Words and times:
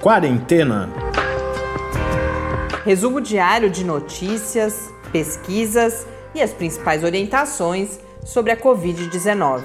Quarentena. 0.00 0.88
Resumo 2.86 3.20
diário 3.20 3.68
de 3.68 3.84
notícias, 3.84 4.90
pesquisas 5.12 6.06
e 6.34 6.40
as 6.40 6.54
principais 6.54 7.04
orientações 7.04 8.00
sobre 8.24 8.50
a 8.50 8.56
Covid-19. 8.56 9.62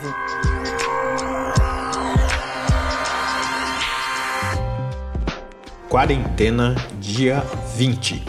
Quarentena, 5.88 6.76
dia 7.00 7.40
20. 7.78 8.26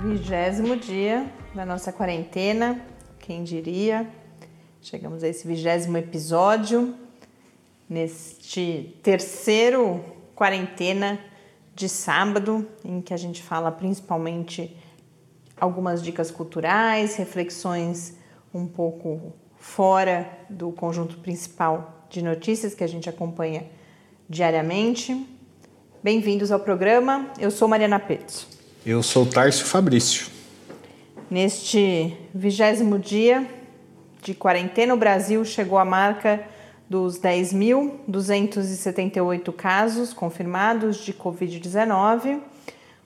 Vigésimo 0.00 0.76
dia 0.76 1.24
da 1.54 1.64
nossa 1.64 1.92
quarentena, 1.92 2.84
quem 3.20 3.44
diria? 3.44 4.08
Chegamos 4.80 5.22
a 5.22 5.28
esse 5.28 5.46
vigésimo 5.46 5.96
episódio, 5.98 6.96
neste 7.88 8.98
terceiro 9.04 10.11
quarentena 10.34 11.18
de 11.74 11.88
sábado, 11.88 12.66
em 12.84 13.00
que 13.00 13.14
a 13.14 13.16
gente 13.16 13.42
fala 13.42 13.70
principalmente 13.70 14.76
algumas 15.58 16.02
dicas 16.02 16.30
culturais, 16.30 17.16
reflexões 17.16 18.14
um 18.52 18.66
pouco 18.66 19.32
fora 19.56 20.28
do 20.50 20.72
conjunto 20.72 21.18
principal 21.18 22.06
de 22.10 22.22
notícias 22.22 22.74
que 22.74 22.84
a 22.84 22.86
gente 22.86 23.08
acompanha 23.08 23.64
diariamente. 24.28 25.26
Bem-vindos 26.02 26.50
ao 26.50 26.60
programa. 26.60 27.30
Eu 27.38 27.50
sou 27.50 27.68
Mariana 27.68 27.98
Petz. 27.98 28.46
Eu 28.84 29.02
sou 29.02 29.24
Tárcio 29.24 29.64
Fabrício. 29.64 30.26
Neste 31.30 32.16
vigésimo 32.34 32.98
dia 32.98 33.48
de 34.20 34.34
quarentena, 34.34 34.92
o 34.92 34.96
Brasil 34.96 35.44
chegou 35.44 35.78
à 35.78 35.84
marca 35.84 36.44
dos 36.92 37.18
10.278 37.18 39.52
casos 39.54 40.12
confirmados 40.12 40.98
de 40.98 41.14
Covid-19, 41.14 42.38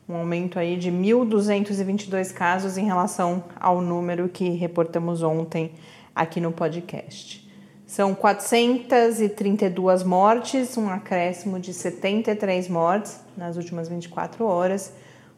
um 0.08 0.16
aumento 0.16 0.58
aí 0.58 0.76
de 0.76 0.90
1.222 0.90 2.32
casos 2.32 2.76
em 2.76 2.84
relação 2.84 3.44
ao 3.60 3.80
número 3.80 4.28
que 4.28 4.50
reportamos 4.50 5.22
ontem 5.22 5.70
aqui 6.12 6.40
no 6.40 6.50
podcast. 6.50 7.48
São 7.86 8.12
432 8.12 10.02
mortes, 10.02 10.76
um 10.76 10.90
acréscimo 10.90 11.60
de 11.60 11.72
73 11.72 12.68
mortes 12.68 13.20
nas 13.36 13.56
últimas 13.56 13.88
24 13.88 14.44
horas, 14.44 14.92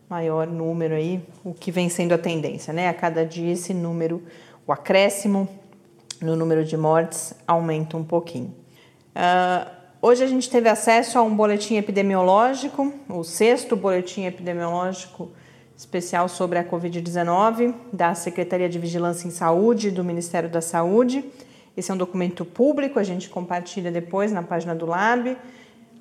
maior 0.09 0.47
número 0.47 0.95
aí, 0.95 1.21
o 1.45 1.53
que 1.53 1.71
vem 1.71 1.91
sendo 1.91 2.15
a 2.15 2.19
tendência, 2.19 2.73
né? 2.73 2.89
A 2.89 2.95
cada 2.95 3.27
dia 3.27 3.53
esse 3.53 3.75
número, 3.75 4.23
o 4.67 4.73
acréscimo 4.73 5.47
no 6.21 6.37
número 6.37 6.65
de 6.65 6.77
mortes 6.77 7.35
aumenta 7.47 7.97
um 7.97 8.05
pouquinho. 8.05 8.55
Uh, 9.15 9.71
hoje 10.01 10.23
a 10.23 10.27
gente 10.27 10.49
teve 10.49 10.69
acesso 10.69 11.19
a 11.19 11.23
um 11.23 11.35
boletim 11.35 11.77
epidemiológico, 11.77 12.93
o 13.09 13.25
sexto 13.25 13.77
boletim 13.77 14.25
epidemiológico 14.25 15.31
especial 15.77 16.29
sobre 16.29 16.59
a 16.59 16.65
Covid-19 16.65 17.75
da 17.93 18.15
Secretaria 18.15 18.69
de 18.69 18.79
Vigilância 18.79 19.29
em 19.29 19.31
Saúde 19.31 19.91
do 19.91 20.03
Ministério 20.03 20.49
da 20.49 20.61
Saúde. 20.61 21.25
Esse 21.77 21.91
é 21.93 21.95
um 21.95 21.97
documento 21.97 22.45
público, 22.45 22.99
a 22.99 23.05
gente 23.05 23.29
compartilha 23.29 23.93
depois 23.93 24.33
na 24.33 24.43
página 24.43 24.75
do 24.75 24.87
Lab, 24.87 25.37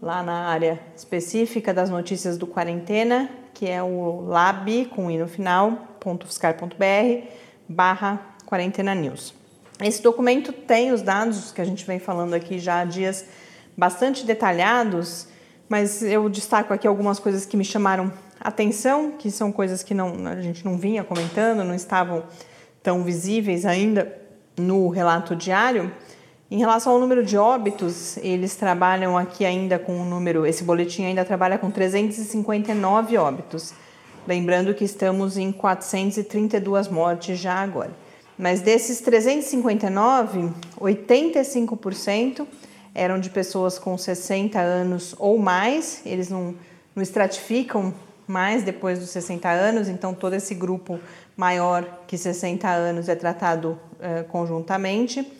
lá 0.02 0.24
na 0.24 0.48
área 0.48 0.80
específica 0.96 1.72
das 1.72 1.92
notícias 1.92 2.38
do 2.40 2.48
quarentena, 2.48 3.30
que 3.54 3.68
é 3.68 3.82
o 3.82 4.22
lab 4.22 4.86
com 4.86 5.10
i 5.12 5.18
no 5.18 5.28
final, 5.28 5.98
.fiscar.br 6.26 7.28
barra 7.68 8.20
quarentena 8.46 8.96
news. 8.96 9.37
Esse 9.80 10.02
documento 10.02 10.52
tem 10.52 10.92
os 10.92 11.02
dados 11.04 11.52
que 11.52 11.62
a 11.62 11.66
gente 11.66 11.86
vem 11.86 12.00
falando 12.00 12.34
aqui 12.34 12.58
já 12.58 12.80
há 12.80 12.86
dias 12.86 13.26
bastante 13.78 14.26
detalhados, 14.26 15.28
mas 15.70 16.02
eu 16.02 16.28
destaco 16.30 16.74
aqui 16.74 16.88
algumas 16.88 17.20
coisas 17.20 17.46
que 17.46 17.56
me 17.56 17.64
chamaram 17.64 18.12
atenção, 18.40 19.12
que 19.12 19.30
são 19.30 19.52
coisas 19.52 19.84
que 19.84 19.94
não, 19.94 20.28
a 20.28 20.42
gente 20.42 20.66
não 20.66 20.78
vinha 20.78 21.04
comentando, 21.04 21.64
não 21.64 21.76
estavam 21.76 22.24
tão 22.82 23.04
visíveis 23.04 23.66
ainda 23.66 24.12
no 24.58 24.90
relato 24.90 25.36
diário. 25.36 25.92
Em 26.50 26.58
relação 26.58 26.94
ao 26.94 27.00
número 27.00 27.24
de 27.24 27.38
óbitos, 27.38 28.18
eles 28.18 28.56
trabalham 28.56 29.16
aqui 29.16 29.46
ainda 29.46 29.78
com 29.78 29.92
o 29.92 30.02
um 30.02 30.06
número, 30.06 30.46
esse 30.46 30.64
boletim 30.64 31.04
ainda 31.04 31.24
trabalha 31.24 31.58
com 31.58 31.70
359 31.70 33.18
óbitos. 33.18 33.74
Lembrando 34.26 34.74
que 34.74 34.84
estamos 34.84 35.38
em 35.38 35.52
432 35.52 36.88
mortes 36.88 37.38
já 37.38 37.56
agora. 37.56 38.07
Mas 38.38 38.62
desses 38.62 39.02
359, 39.02 40.52
85% 40.80 42.46
eram 42.94 43.20
de 43.20 43.30
pessoas 43.30 43.80
com 43.80 43.98
60 43.98 44.60
anos 44.60 45.16
ou 45.18 45.38
mais, 45.38 46.02
eles 46.06 46.30
não, 46.30 46.54
não 46.96 47.02
estratificam 47.02 47.94
mais 48.28 48.64
depois 48.64 49.00
dos 49.00 49.10
60 49.10 49.50
anos, 49.50 49.88
então 49.88 50.14
todo 50.14 50.34
esse 50.34 50.54
grupo 50.54 51.00
maior 51.36 52.02
que 52.06 52.18
60 52.18 52.68
anos 52.68 53.08
é 53.08 53.16
tratado 53.16 53.80
uh, 53.94 54.28
conjuntamente. 54.30 55.32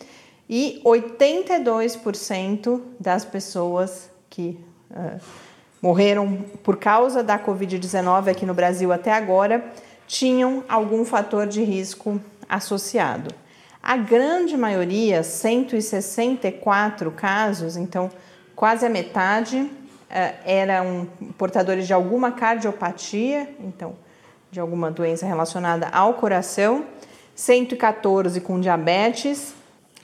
E 0.48 0.80
82% 0.84 2.80
das 2.98 3.24
pessoas 3.24 4.10
que 4.30 4.58
uh, 4.90 5.20
morreram 5.82 6.44
por 6.62 6.78
causa 6.78 7.22
da 7.22 7.38
Covid-19 7.38 8.28
aqui 8.28 8.46
no 8.46 8.54
Brasil 8.54 8.90
até 8.92 9.12
agora 9.12 9.64
tinham 10.06 10.64
algum 10.68 11.04
fator 11.04 11.46
de 11.46 11.62
risco 11.62 12.18
associado. 12.48 13.34
A 13.82 13.96
grande 13.96 14.56
maioria, 14.56 15.22
164 15.22 17.10
casos, 17.12 17.76
então 17.76 18.10
quase 18.56 18.84
a 18.84 18.88
metade, 18.88 19.70
eh, 20.10 20.34
eram 20.44 21.06
portadores 21.36 21.86
de 21.86 21.92
alguma 21.92 22.32
cardiopatia, 22.32 23.48
então 23.60 23.94
de 24.50 24.58
alguma 24.58 24.90
doença 24.90 25.26
relacionada 25.26 25.88
ao 25.88 26.14
coração, 26.14 26.86
114 27.34 28.40
com 28.40 28.58
diabetes, 28.58 29.54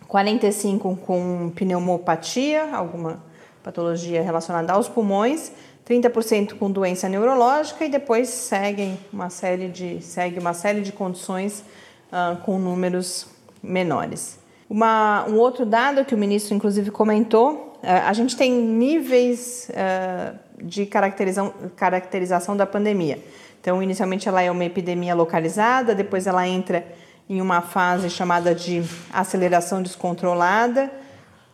45 0.07 0.97
com 0.97 1.51
pneumopatia, 1.55 2.69
alguma 2.73 3.23
patologia 3.63 4.23
relacionada 4.23 4.73
aos 4.73 4.89
pulmões, 4.89 5.51
30% 5.89 6.57
com 6.59 6.71
doença 6.71 7.09
neurológica 7.09 7.85
e 7.85 7.89
depois 7.89 8.29
seguem 8.29 8.99
uma 9.13 9.31
série 9.31 9.69
de, 9.69 10.01
segue 10.03 10.39
uma 10.39 10.55
série 10.55 10.83
de 10.83 10.93
condições 10.93 11.65
uh, 12.15 12.37
com 12.43 12.59
números 12.59 13.27
menores. 13.61 14.39
Uma, 14.71 15.27
um 15.29 15.37
outro 15.37 15.67
dado 15.67 16.05
que 16.05 16.15
o 16.15 16.19
ministro, 16.19 16.55
inclusive, 16.55 16.91
comentou: 16.91 17.77
uh, 17.83 18.07
a 18.07 18.13
gente 18.13 18.37
tem 18.37 18.53
níveis 18.53 19.69
uh, 19.71 20.39
de 20.63 20.87
caracterização, 20.87 21.53
caracterização 21.75 22.57
da 22.57 22.65
pandemia. 22.65 23.19
Então, 23.61 23.83
inicialmente, 23.83 24.29
ela 24.29 24.43
é 24.43 24.51
uma 24.51 24.65
epidemia 24.65 25.15
localizada, 25.15 25.95
depois, 25.95 26.27
ela 26.27 26.47
entra 26.47 26.87
em 27.29 27.41
uma 27.41 27.63
fase 27.63 28.11
chamada 28.11 28.55
de 28.55 28.83
aceleração 29.11 29.83
descontrolada, 29.83 30.93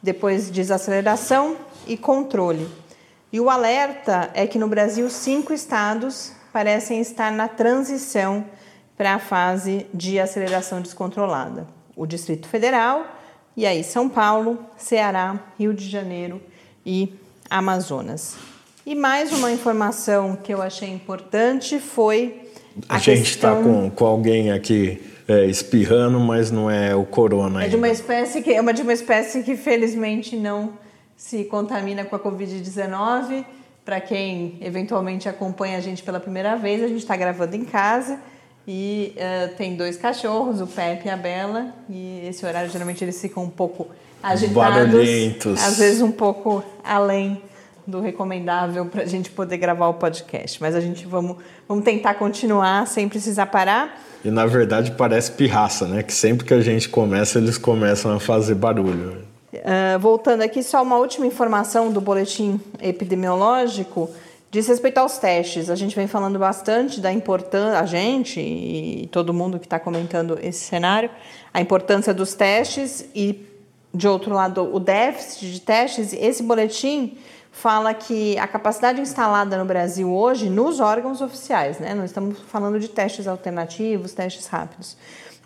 depois 0.03 0.51
desaceleração 0.51 1.57
e 1.87 1.97
controle. 1.97 2.69
E 3.33 3.39
o 3.39 3.49
alerta 3.49 4.29
é 4.35 4.45
que 4.45 4.59
no 4.59 4.67
Brasil, 4.67 5.09
cinco 5.09 5.53
estados 5.53 6.33
parecem 6.53 7.01
estar 7.01 7.31
na 7.31 7.47
transição 7.47 8.45
para 9.01 9.15
a 9.15 9.19
fase 9.19 9.87
de 9.95 10.21
aceleração 10.21 10.83
descontrolada. 10.83 11.67
O 11.97 12.05
Distrito 12.05 12.47
Federal, 12.47 13.07
e 13.57 13.65
aí 13.65 13.83
São 13.83 14.11
Paulo, 14.11 14.59
Ceará, 14.77 15.41
Rio 15.59 15.73
de 15.73 15.89
Janeiro 15.89 16.39
e 16.85 17.15
Amazonas. 17.49 18.37
E 18.85 18.95
mais 18.95 19.33
uma 19.33 19.51
informação 19.51 20.37
que 20.37 20.53
eu 20.53 20.61
achei 20.61 20.91
importante 20.91 21.79
foi. 21.79 22.43
A, 22.91 22.97
a 22.97 22.99
gente 22.99 23.31
está 23.31 23.55
com, 23.55 23.89
com 23.89 24.05
alguém 24.05 24.53
aqui 24.53 25.01
é, 25.27 25.47
espirrando, 25.47 26.21
mas 26.21 26.51
não 26.51 26.71
é 26.71 26.95
o 26.95 27.07
corona. 27.07 27.65
É 27.65 27.69
de 27.69 27.77
uma 27.77 27.89
espécie 27.89 28.43
que 28.43 28.53
é 28.53 28.61
uma 28.61 28.75
de 28.75 28.83
uma 28.83 28.93
espécie 28.93 29.43
que 29.43 29.57
felizmente 29.57 30.37
não 30.37 30.75
se 31.17 31.45
contamina 31.45 32.05
com 32.05 32.17
a 32.17 32.21
Covid-19. 32.21 33.47
Para 33.83 33.99
quem 33.99 34.59
eventualmente 34.61 35.27
acompanha 35.27 35.79
a 35.79 35.81
gente 35.81 36.03
pela 36.03 36.21
primeira 36.21 36.55
vez, 36.55 36.83
a 36.83 36.87
gente 36.87 36.99
está 36.99 37.17
gravando 37.17 37.57
em 37.57 37.65
casa 37.65 38.19
e 38.67 39.15
uh, 39.17 39.55
tem 39.57 39.77
dois 39.77 39.97
cachorros, 39.97 40.61
o 40.61 40.67
Pepe 40.67 41.09
e 41.09 41.11
a 41.11 41.17
Bela. 41.17 41.75
E 41.89 42.27
esse 42.29 42.45
horário 42.45 42.71
geralmente 42.71 43.03
eles 43.03 43.21
ficam 43.21 43.45
um 43.45 43.51
pouco 43.51 43.89
agitados. 44.23 44.55
Barulhentos. 44.55 45.63
Às 45.63 45.79
vezes 45.79 46.03
um 46.03 46.13
pouco 46.13 46.63
além 46.85 47.43
do 47.87 48.01
recomendável 48.01 48.87
para 48.87 49.03
a 49.03 49.07
gente 49.07 49.31
poder 49.31 49.57
gravar 49.57 49.89
o 49.89 49.95
podcast. 49.95 50.61
Mas 50.61 50.75
a 50.75 50.81
gente 50.81 51.07
vamos, 51.07 51.39
vamos 51.69 51.85
tentar 51.85 52.15
continuar 52.15 52.87
sem 52.87 53.09
precisar 53.09 53.47
parar. 53.47 54.01
E 54.25 54.31
na 54.31 54.47
verdade 54.47 54.93
parece 54.93 55.33
pirraça, 55.33 55.87
né? 55.87 56.03
Que 56.03 56.13
sempre 56.13 56.47
que 56.47 56.55
a 56.55 56.61
gente 56.61 56.89
começa, 56.89 57.39
eles 57.39 57.59
começam 57.59 58.15
a 58.15 58.21
fazer 58.21 58.55
barulho. 58.55 59.25
Uh, 59.53 59.99
voltando 59.99 60.43
aqui, 60.43 60.63
só 60.63 60.83
uma 60.83 60.97
última 60.97 61.27
informação 61.27 61.91
do 61.91 62.01
boletim 62.01 62.61
epidemiológico. 62.81 64.09
Diz 64.51 64.67
respeito 64.67 64.99
aos 64.99 65.17
testes, 65.17 65.71
a 65.71 65.77
gente 65.77 65.95
vem 65.95 66.09
falando 66.09 66.37
bastante 66.37 67.01
da 67.01 67.13
importância, 67.13 67.79
a 67.79 67.87
gente 67.87 68.41
e 68.41 69.09
todo 69.13 69.33
mundo 69.33 69.61
que 69.61 69.67
está 69.67 69.79
comentando 69.79 70.37
esse 70.43 70.59
cenário, 70.59 71.09
a 71.55 71.61
importância 71.61 72.13
dos 72.13 72.35
testes 72.35 73.09
e 73.15 73.47
de 73.95 74.09
outro 74.09 74.35
lado, 74.35 74.75
o 74.75 74.81
déficit 74.81 75.53
de 75.53 75.61
testes, 75.61 76.13
esse 76.13 76.43
boletim 76.43 77.17
fala 77.53 77.95
que 77.95 78.37
a 78.39 78.49
capacidade 78.49 79.01
instalada 79.01 79.57
no 79.57 79.65
Brasil 79.65 80.13
hoje, 80.13 80.51
nos 80.51 80.81
órgãos 80.81 81.21
oficiais, 81.21 81.79
né? 81.79 81.95
Não 81.95 82.05
estamos 82.05 82.37
falando 82.49 82.81
de 82.81 82.89
testes 82.89 83.29
alternativos, 83.29 84.15
testes 84.15 84.47
rápidos. 84.49 84.97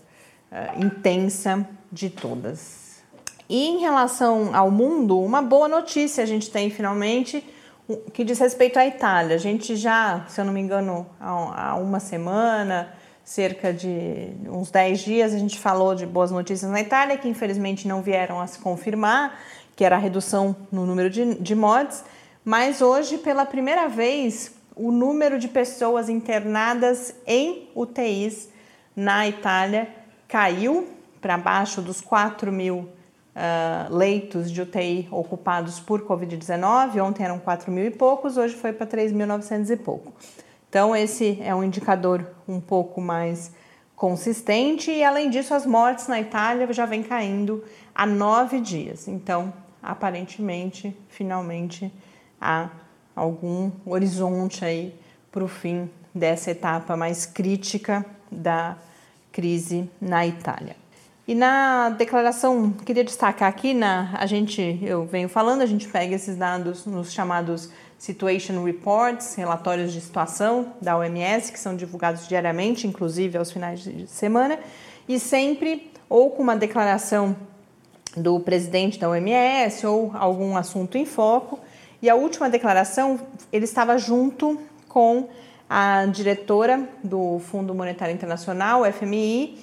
uh, 0.52 0.84
intensa 0.84 1.66
de 1.90 2.08
todas. 2.08 3.02
E 3.48 3.66
em 3.66 3.80
relação 3.80 4.54
ao 4.54 4.70
mundo, 4.70 5.18
uma 5.18 5.42
boa 5.42 5.66
notícia 5.66 6.22
a 6.22 6.26
gente 6.26 6.48
tem 6.48 6.70
finalmente 6.70 7.44
que 8.12 8.22
diz 8.22 8.38
respeito 8.38 8.78
à 8.78 8.86
Itália. 8.86 9.34
A 9.34 9.38
gente 9.38 9.74
já, 9.74 10.24
se 10.28 10.40
eu 10.40 10.44
não 10.44 10.52
me 10.52 10.60
engano, 10.60 11.04
há 11.18 11.74
uma 11.74 11.98
semana, 11.98 12.94
cerca 13.24 13.72
de 13.72 14.28
uns 14.48 14.70
10 14.70 15.00
dias, 15.00 15.34
a 15.34 15.38
gente 15.38 15.58
falou 15.58 15.96
de 15.96 16.06
boas 16.06 16.30
notícias 16.30 16.70
na 16.70 16.80
Itália, 16.80 17.18
que 17.18 17.28
infelizmente 17.28 17.88
não 17.88 18.00
vieram 18.00 18.40
a 18.40 18.46
se 18.46 18.60
confirmar, 18.60 19.40
que 19.74 19.84
era 19.84 19.96
a 19.96 19.98
redução 19.98 20.54
no 20.70 20.86
número 20.86 21.10
de, 21.10 21.34
de 21.34 21.54
mortes. 21.56 22.04
Mas 22.44 22.80
hoje, 22.80 23.18
pela 23.18 23.44
primeira 23.44 23.88
vez, 23.88 24.52
o 24.74 24.90
número 24.90 25.38
de 25.38 25.48
pessoas 25.48 26.08
internadas 26.08 27.14
em 27.26 27.68
UTIs 27.74 28.48
na 28.94 29.28
Itália 29.28 29.88
caiu 30.28 30.88
para 31.20 31.36
baixo 31.36 31.80
dos 31.80 32.00
4 32.00 32.50
mil 32.50 32.78
uh, 32.78 33.94
leitos 33.94 34.50
de 34.50 34.62
UTI 34.62 35.08
ocupados 35.10 35.80
por 35.80 36.02
Covid-19. 36.02 37.02
Ontem 37.02 37.24
eram 37.24 37.38
4 37.38 37.70
mil 37.70 37.84
e 37.84 37.90
poucos, 37.90 38.36
hoje 38.36 38.54
foi 38.54 38.72
para 38.72 38.86
3.900 38.86 39.70
e 39.70 39.76
pouco. 39.76 40.12
Então, 40.68 40.96
esse 40.96 41.38
é 41.42 41.54
um 41.54 41.62
indicador 41.62 42.26
um 42.48 42.60
pouco 42.60 43.00
mais 43.00 43.52
consistente 43.94 44.90
e, 44.90 45.04
além 45.04 45.28
disso, 45.28 45.54
as 45.54 45.66
mortes 45.66 46.08
na 46.08 46.20
Itália 46.20 46.70
já 46.72 46.86
vem 46.86 47.02
caindo 47.02 47.62
há 47.94 48.06
nove 48.06 48.58
dias. 48.58 49.06
Então, 49.06 49.52
aparentemente, 49.82 50.96
finalmente, 51.08 51.92
há 52.40 52.70
algum 53.14 53.70
horizonte 53.84 54.64
aí 54.64 54.94
para 55.30 55.44
o 55.44 55.48
fim 55.48 55.90
dessa 56.14 56.50
etapa 56.50 56.96
mais 56.96 57.26
crítica 57.26 58.04
da 58.30 58.76
crise 59.30 59.88
na 60.00 60.26
Itália. 60.26 60.76
E 61.26 61.34
na 61.34 61.90
declaração, 61.90 62.72
queria 62.72 63.04
destacar 63.04 63.48
aqui, 63.48 63.72
na, 63.72 64.10
a 64.14 64.26
gente, 64.26 64.78
eu 64.82 65.06
venho 65.06 65.28
falando, 65.28 65.62
a 65.62 65.66
gente 65.66 65.88
pega 65.88 66.14
esses 66.14 66.36
dados 66.36 66.84
nos 66.84 67.12
chamados 67.12 67.70
Situation 67.96 68.64
Reports, 68.64 69.36
relatórios 69.36 69.92
de 69.92 70.00
situação 70.00 70.72
da 70.80 70.98
OMS, 70.98 71.52
que 71.52 71.58
são 71.60 71.76
divulgados 71.76 72.26
diariamente, 72.26 72.88
inclusive 72.88 73.38
aos 73.38 73.52
finais 73.52 73.80
de 73.80 74.08
semana, 74.08 74.58
e 75.08 75.20
sempre 75.20 75.92
ou 76.08 76.30
com 76.32 76.42
uma 76.42 76.56
declaração 76.56 77.36
do 78.16 78.40
presidente 78.40 78.98
da 78.98 79.08
OMS 79.08 79.86
ou 79.86 80.10
algum 80.14 80.56
assunto 80.56 80.98
em 80.98 81.06
foco. 81.06 81.60
E 82.02 82.10
a 82.10 82.16
última 82.16 82.50
declaração, 82.50 83.20
ele 83.52 83.64
estava 83.64 83.96
junto 83.96 84.60
com 84.88 85.28
a 85.70 86.04
diretora 86.06 86.88
do 87.02 87.38
Fundo 87.38 87.72
Monetário 87.72 88.12
Internacional, 88.12 88.82
FMI, 88.92 89.56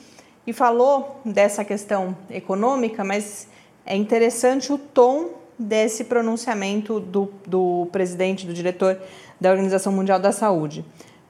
e 0.47 0.53
falou 0.53 1.19
dessa 1.25 1.65
questão 1.65 2.15
econômica, 2.29 3.03
mas 3.03 3.45
é 3.85 3.93
interessante 3.93 4.71
o 4.71 4.77
tom 4.77 5.31
desse 5.59 6.05
pronunciamento 6.05 7.01
do, 7.01 7.29
do 7.45 7.89
presidente, 7.91 8.47
do 8.47 8.53
diretor 8.53 8.97
da 9.39 9.51
Organização 9.51 9.91
Mundial 9.91 10.17
da 10.17 10.31
Saúde, 10.31 10.85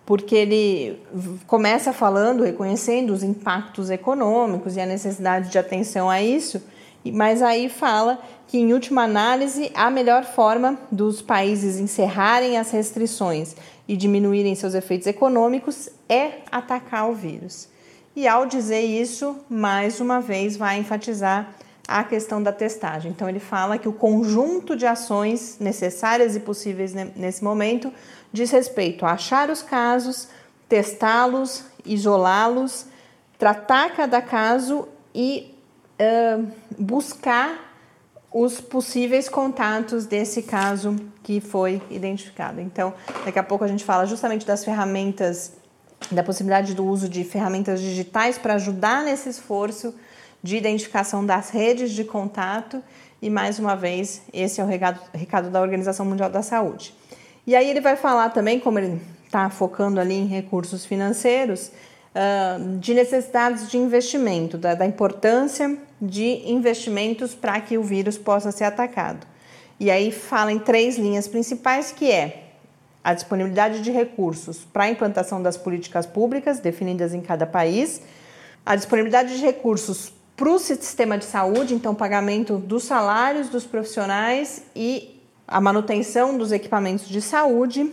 porque 0.06 0.36
ele 0.36 1.02
começa 1.48 1.92
falando, 1.92 2.44
reconhecendo 2.44 3.12
os 3.12 3.24
impactos 3.24 3.90
econômicos 3.90 4.78
e 4.78 4.80
a 4.80 4.86
necessidade 4.86 5.50
de 5.50 5.58
atenção 5.58 6.08
a 6.08 6.22
isso, 6.22 6.62
mas 7.06 7.42
aí 7.42 7.70
fala 7.70 8.20
que, 8.48 8.58
em 8.58 8.74
última 8.74 9.04
análise, 9.04 9.72
a 9.74 9.90
melhor 9.90 10.24
forma 10.24 10.78
dos 10.92 11.22
países 11.22 11.80
encerrarem 11.80 12.58
as 12.58 12.72
restrições 12.72 13.56
e 13.88 13.96
diminuírem 13.96 14.56
seus 14.56 14.74
efeitos 14.74 15.08
econômicos 15.08 15.90
é 16.08 16.40
atacar 16.52 17.10
o 17.10 17.14
vírus. 17.14 17.70
E 18.16 18.28
ao 18.28 18.46
dizer 18.46 18.82
isso, 18.82 19.38
mais 19.50 20.00
uma 20.00 20.20
vez 20.20 20.58
vai 20.58 20.78
enfatizar 20.78 21.56
a 21.88 22.04
questão 22.04 22.42
da 22.42 22.52
testagem. 22.52 23.12
Então 23.12 23.28
ele 23.28 23.40
fala 23.40 23.78
que 23.78 23.88
o 23.88 23.94
conjunto 23.94 24.76
de 24.76 24.86
ações 24.86 25.58
necessárias 25.60 26.36
e 26.36 26.40
possíveis 26.40 26.94
nesse 26.94 27.44
momento 27.44 27.92
diz 28.32 28.52
respeito 28.52 29.06
a 29.06 29.14
achar 29.14 29.50
os 29.50 29.64
casos, 29.64 30.28
testá-los, 30.68 31.64
isolá-los, 31.84 32.86
tratar 33.40 33.96
cada 33.96 34.22
caso 34.22 34.88
e 35.16 35.56
buscar 36.78 37.70
os 38.32 38.62
possíveis 38.62 39.28
contatos 39.28 40.06
desse 40.06 40.44
caso 40.44 40.96
que 41.24 41.42
foi 41.42 41.82
identificado. 41.90 42.62
Então, 42.62 42.94
daqui 43.26 43.40
a 43.40 43.44
pouco 43.44 43.64
a 43.64 43.68
gente 43.68 43.84
fala 43.84 44.06
justamente 44.06 44.46
das 44.46 44.64
ferramentas 44.64 45.54
da 46.12 46.24
possibilidade 46.24 46.74
do 46.74 46.86
uso 46.86 47.10
de 47.10 47.24
ferramentas 47.24 47.82
digitais 47.82 48.38
para 48.38 48.54
ajudar 48.56 49.04
nesse 49.04 49.30
esforço 49.30 49.94
de 50.42 50.56
identificação 50.56 51.26
das 51.26 51.50
redes 51.50 51.92
de 51.92 52.04
contato. 52.04 52.82
E 53.22 53.30
mais 53.30 53.60
uma 53.60 53.76
vez, 53.76 54.22
esse 54.32 54.62
é 54.62 54.64
o 54.64 54.68
recado, 54.68 55.00
recado 55.14 55.50
da 55.50 55.62
Organização 55.62 56.06
Mundial 56.06 56.30
da 56.30 56.42
Saúde. 56.42 56.96
E 57.46 57.56
aí 57.56 57.70
ele 57.70 57.82
vai 57.82 57.96
falar 57.96 58.30
também, 58.30 58.60
como 58.60 58.80
ele 58.80 59.02
está 59.26 59.50
focando 59.50 60.00
ali 60.00 60.14
em 60.14 60.26
recursos 60.26 60.86
financeiros, 60.86 61.72
de 62.80 62.94
necessidades 62.94 63.70
de 63.70 63.78
investimento, 63.78 64.58
da, 64.58 64.74
da 64.74 64.86
importância 64.86 65.78
de 66.02 66.44
investimentos 66.46 67.36
para 67.36 67.60
que 67.60 67.78
o 67.78 67.84
vírus 67.84 68.18
possa 68.18 68.52
ser 68.52 68.64
atacado. 68.64 69.28
E 69.80 69.90
aí 69.90 70.12
fala 70.12 70.52
em 70.52 70.60
três 70.60 70.98
linhas 70.98 71.28
principais, 71.28 71.92
que 71.92 72.12
é 72.12 72.50
a 73.04 73.14
disponibilidade 73.14 73.82
de 73.82 73.92
recursos 73.92 74.66
para 74.72 74.84
a 74.84 74.90
implantação 74.90 75.42
das 75.42 75.58
políticas 75.58 76.06
públicas 76.06 76.60
definidas 76.60 77.14
em 77.14 77.22
cada 77.22 77.46
país, 77.46 78.02
a 78.66 78.76
disponibilidade 78.76 79.38
de 79.38 79.44
recursos 79.44 80.12
para 80.36 80.50
o 80.50 80.60
sistema 80.60 81.18
de 81.18 81.26
saúde, 81.26 81.74
então 81.74 81.96
pagamento 81.96 82.58
dos 82.58 82.84
salários 82.84 83.50
dos 83.50 83.66
profissionais 83.66 84.64
e 84.76 85.22
a 85.48 85.60
manutenção 85.60 86.38
dos 86.38 86.52
equipamentos 86.52 87.08
de 87.08 87.22
saúde, 87.22 87.92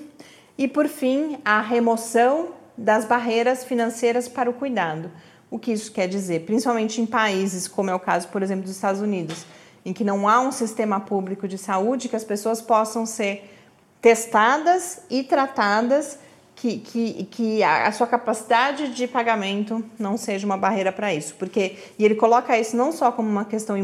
e 0.59 0.69
por 0.69 0.89
fim, 0.89 1.39
a 1.45 1.61
remoção 1.61 2.51
das 2.77 3.05
barreiras 3.05 3.65
financeiras 3.65 4.29
para 4.29 4.51
o 4.51 4.53
cuidado. 4.53 5.11
O 5.51 5.59
que 5.59 5.73
isso 5.73 5.93
quer 5.93 6.09
dizer? 6.09 6.41
Principalmente 6.45 7.01
em 7.01 7.07
países, 7.07 7.69
como 7.69 7.91
é 7.91 7.95
o 7.95 8.01
caso, 8.01 8.29
por 8.29 8.43
exemplo, 8.43 8.65
dos 8.65 8.73
Estados 8.73 9.01
Unidos, 9.01 9.47
em 9.85 9.93
que 9.93 10.03
não 10.03 10.29
há 10.29 10.41
um 10.41 10.51
sistema 10.51 10.99
público 10.99 11.47
de 11.47 11.57
saúde, 11.57 12.09
que 12.09 12.17
as 12.17 12.25
pessoas 12.25 12.61
possam 12.61 13.07
ser 13.07 13.53
testadas 14.01 15.01
e 15.09 15.23
tratadas, 15.23 16.19
que, 16.57 16.79
que, 16.79 17.25
que 17.25 17.63
a, 17.63 17.93
sua 17.93 18.07
capacidade 18.07 18.95
de 18.95 19.07
pagamento 19.07 19.85
não 19.99 20.17
seja 20.17 20.47
uma 20.47 20.57
barreira 20.57 20.91
para 20.91 21.13
isso. 21.15 21.35
Porque, 21.35 21.77
e 21.99 22.05
ele 22.05 22.15
coloca 22.15 22.59
isso 22.59 22.77
não 22.77 22.91
só 22.91 23.13
como 23.13 23.29
uma 23.29 23.45
questão 23.45 23.77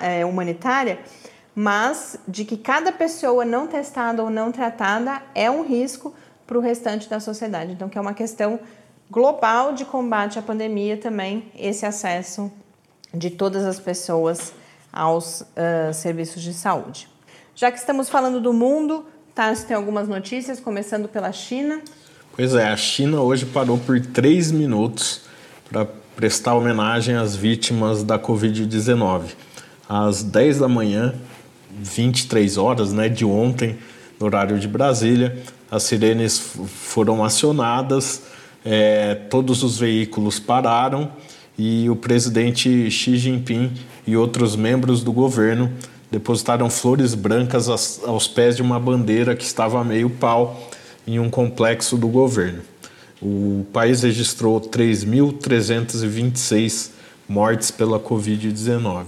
é, 0.00 0.24
humanitária, 0.24 1.00
mas 1.54 2.16
de 2.26 2.44
que 2.44 2.56
cada 2.56 2.92
pessoa 2.92 3.44
não 3.44 3.66
testada 3.66 4.22
ou 4.22 4.30
não 4.30 4.50
tratada 4.50 5.22
é 5.34 5.50
um 5.50 5.62
risco 5.62 6.14
para 6.46 6.58
o 6.58 6.60
restante 6.60 7.08
da 7.08 7.20
sociedade. 7.20 7.72
Então, 7.72 7.88
que 7.88 7.98
é 7.98 8.00
uma 8.00 8.14
questão 8.14 8.60
global 9.10 9.72
de 9.72 9.84
combate 9.84 10.38
à 10.38 10.42
pandemia 10.42 10.96
também, 10.96 11.50
esse 11.56 11.86
acesso 11.86 12.50
de 13.12 13.30
todas 13.30 13.64
as 13.64 13.78
pessoas 13.78 14.52
aos 14.92 15.40
uh, 15.40 15.92
serviços 15.92 16.42
de 16.42 16.52
saúde. 16.52 17.08
Já 17.54 17.70
que 17.70 17.78
estamos 17.78 18.08
falando 18.08 18.40
do 18.40 18.52
mundo, 18.52 19.04
tá, 19.34 19.54
tem 19.54 19.76
algumas 19.76 20.08
notícias, 20.08 20.58
começando 20.58 21.08
pela 21.08 21.30
China. 21.32 21.80
Pois 22.34 22.54
é, 22.54 22.68
a 22.68 22.76
China 22.76 23.20
hoje 23.20 23.46
parou 23.46 23.78
por 23.78 24.00
três 24.00 24.50
minutos 24.50 25.22
para 25.68 25.86
prestar 26.16 26.54
homenagem 26.54 27.16
às 27.16 27.36
vítimas 27.36 28.02
da 28.02 28.18
Covid-19. 28.18 29.34
Às 29.88 30.22
10 30.22 30.58
da 30.58 30.68
manhã, 30.68 31.14
23 31.70 32.56
horas 32.56 32.92
né, 32.92 33.08
de 33.08 33.24
ontem, 33.24 33.78
no 34.18 34.26
horário 34.26 34.58
de 34.58 34.68
Brasília, 34.68 35.42
as 35.70 35.82
sirenes 35.82 36.38
foram 36.38 37.24
acionadas, 37.24 38.22
é, 38.64 39.14
todos 39.14 39.62
os 39.62 39.78
veículos 39.78 40.38
pararam 40.38 41.12
e 41.58 41.90
o 41.90 41.96
presidente 41.96 42.90
Xi 42.90 43.16
Jinping 43.16 43.72
e 44.06 44.14
outros 44.16 44.54
membros 44.56 45.02
do 45.02 45.12
governo 45.12 45.70
depositaram 46.10 46.70
flores 46.70 47.14
brancas 47.14 47.68
aos 48.04 48.26
pés 48.28 48.56
de 48.56 48.62
uma 48.62 48.80
bandeira 48.80 49.36
que 49.36 49.44
estava 49.44 49.78
a 49.80 49.84
meio 49.84 50.08
pau 50.08 50.70
em 51.06 51.18
um 51.18 51.28
complexo 51.28 51.96
do 51.96 52.08
governo. 52.08 52.62
O 53.20 53.66
país 53.72 54.02
registrou 54.02 54.60
3.326 54.60 56.90
mortes 57.28 57.70
pela 57.70 57.98
Covid-19. 57.98 59.04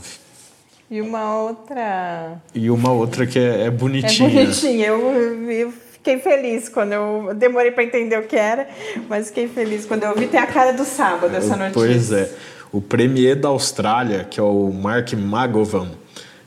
E 0.91 1.01
uma 1.01 1.43
outra. 1.43 2.43
E 2.55 2.69
uma 2.71 2.93
outra 2.93 3.27
que 3.27 3.39
é, 3.39 3.65
é 3.65 3.71
bonitinha. 3.71 4.29
É 4.29 4.33
bonitinha. 4.33 4.87
Eu, 4.87 5.51
eu 5.51 5.73
fiquei 6.07 6.19
feliz 6.19 6.69
quando 6.69 6.93
eu. 6.93 7.35
Demorei 7.35 7.73
para 7.73 7.83
entender 7.83 8.19
o 8.19 8.23
que 8.23 8.37
era, 8.37 8.69
mas 9.09 9.29
fiquei 9.29 9.49
feliz 9.49 9.85
quando 9.85 10.05
eu 10.05 10.15
vi. 10.15 10.29
Tem 10.29 10.39
a 10.39 10.47
cara 10.47 10.73
do 10.73 10.85
sábado 10.85 11.35
essa 11.35 11.57
notícia. 11.57 11.73
Pois 11.73 12.13
é. 12.13 12.31
O 12.73 12.81
premier 12.81 13.35
da 13.35 13.49
Austrália, 13.49 14.25
que 14.25 14.39
é 14.39 14.43
o 14.43 14.71
Mark 14.71 15.13
Magovan, 15.15 15.89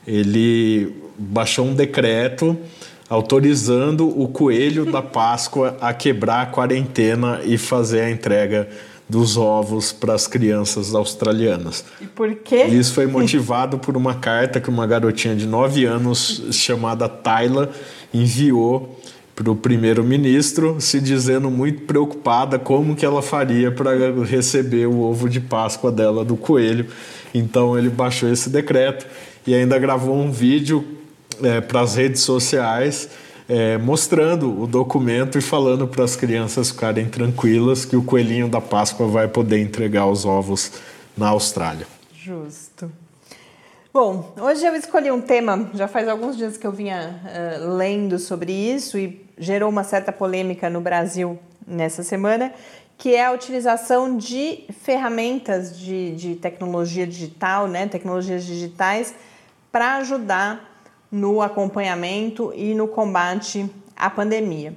ele 0.06 0.94
baixou 1.18 1.66
um 1.66 1.74
decreto 1.74 2.56
autorizando 3.08 4.08
o 4.08 4.28
coelho 4.28 4.90
da 4.90 5.02
Páscoa 5.02 5.76
a 5.80 5.92
quebrar 5.92 6.42
a 6.42 6.46
quarentena 6.46 7.40
e 7.44 7.58
fazer 7.58 8.02
a 8.02 8.10
entrega 8.10 8.68
dos 9.08 9.36
ovos 9.36 9.92
para 9.92 10.14
as 10.14 10.28
crianças 10.28 10.94
australianas. 10.94 11.84
E 12.00 12.06
por 12.06 12.32
quê? 12.36 12.64
Isso 12.66 12.94
foi 12.94 13.08
motivado 13.08 13.76
por 13.76 13.96
uma 13.96 14.14
carta 14.14 14.60
que 14.60 14.70
uma 14.70 14.86
garotinha 14.86 15.34
de 15.34 15.46
9 15.46 15.84
anos 15.84 16.44
chamada 16.52 17.08
Tyla 17.08 17.70
enviou 18.14 18.96
para 19.40 19.50
o 19.50 19.56
primeiro-ministro, 19.56 20.78
se 20.78 21.00
dizendo 21.00 21.50
muito 21.50 21.84
preocupada 21.84 22.58
como 22.58 22.94
que 22.94 23.06
ela 23.06 23.22
faria 23.22 23.72
para 23.72 23.92
receber 24.22 24.86
o 24.86 25.00
ovo 25.00 25.30
de 25.30 25.40
Páscoa 25.40 25.90
dela 25.90 26.22
do 26.22 26.36
coelho. 26.36 26.86
Então 27.32 27.78
ele 27.78 27.88
baixou 27.88 28.30
esse 28.30 28.50
decreto 28.50 29.06
e 29.46 29.54
ainda 29.54 29.78
gravou 29.78 30.14
um 30.14 30.30
vídeo 30.30 30.84
é, 31.42 31.58
para 31.58 31.80
as 31.80 31.94
redes 31.94 32.20
sociais 32.20 33.08
é, 33.48 33.78
mostrando 33.78 34.60
o 34.60 34.66
documento 34.66 35.38
e 35.38 35.40
falando 35.40 35.88
para 35.88 36.04
as 36.04 36.14
crianças 36.16 36.70
ficarem 36.70 37.08
tranquilas 37.08 37.86
que 37.86 37.96
o 37.96 38.02
coelhinho 38.02 38.46
da 38.46 38.60
Páscoa 38.60 39.08
vai 39.08 39.26
poder 39.26 39.58
entregar 39.58 40.06
os 40.06 40.26
ovos 40.26 40.70
na 41.16 41.28
Austrália. 41.28 41.86
Justo. 42.12 42.92
Bom, 43.92 44.32
hoje 44.40 44.64
eu 44.64 44.76
escolhi 44.76 45.10
um 45.10 45.20
tema, 45.20 45.68
já 45.74 45.88
faz 45.88 46.06
alguns 46.06 46.36
dias 46.36 46.56
que 46.56 46.64
eu 46.64 46.70
vinha 46.70 47.20
uh, 47.24 47.74
lendo 47.74 48.20
sobre 48.20 48.52
isso 48.52 48.96
e 48.96 49.20
gerou 49.40 49.70
uma 49.70 49.82
certa 49.82 50.12
polêmica 50.12 50.70
no 50.70 50.80
Brasil 50.80 51.38
nessa 51.66 52.02
semana, 52.02 52.52
que 52.98 53.14
é 53.14 53.24
a 53.24 53.32
utilização 53.32 54.16
de 54.16 54.64
ferramentas 54.82 55.76
de, 55.76 56.14
de 56.14 56.36
tecnologia 56.36 57.06
digital, 57.06 57.66
né, 57.66 57.88
tecnologias 57.88 58.44
digitais, 58.44 59.14
para 59.72 59.96
ajudar 59.96 60.70
no 61.10 61.40
acompanhamento 61.40 62.52
e 62.54 62.74
no 62.74 62.86
combate 62.86 63.68
à 63.96 64.10
pandemia. 64.10 64.74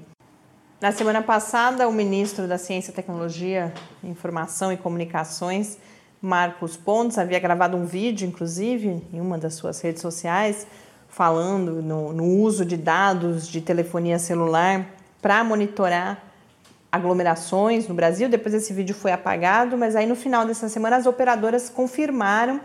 Na 0.79 0.91
semana 0.91 1.22
passada, 1.22 1.88
o 1.88 1.91
ministro 1.91 2.48
da 2.48 2.58
Ciência, 2.58 2.93
Tecnologia, 2.93 3.74
Informação 4.03 4.72
e 4.72 4.77
Comunicações, 4.77 5.77
Marcos 6.22 6.77
Pontes, 6.77 7.17
havia 7.17 7.39
gravado 7.39 7.75
um 7.75 7.86
vídeo, 7.86 8.27
inclusive, 8.27 9.01
em 9.12 9.20
uma 9.20 9.38
das 9.38 9.55
suas 9.55 9.82
redes 9.82 10.01
sociais, 10.01 10.65
falando 11.13 11.82
no, 11.82 12.12
no 12.12 12.25
uso 12.25 12.65
de 12.65 12.75
dados 12.75 13.48
de 13.48 13.62
telefonia 13.62 14.17
celular 14.17 14.88
para 15.22 15.43
monitorar 15.43 16.24
aglomerações 16.91 17.88
no 17.88 17.93
Brasil. 17.93 18.27
Depois 18.27 18.53
esse 18.53 18.74
vídeo 18.74 18.96
foi 18.96 19.12
apagado, 19.12 19.77
mas 19.77 19.96
aí 19.96 20.08
no 20.08 20.15
final 20.15 20.46
dessa 20.46 20.67
semana 20.67 20.96
as 20.96 21.05
operadoras 21.05 21.70
confirmaram 21.70 22.60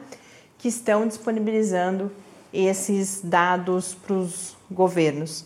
que 0.57 0.69
estão 0.69 1.07
disponibilizando 1.07 2.11
esses 2.53 3.21
dados 3.23 3.95
para 3.95 4.15
os 4.15 4.57
governos. 4.71 5.45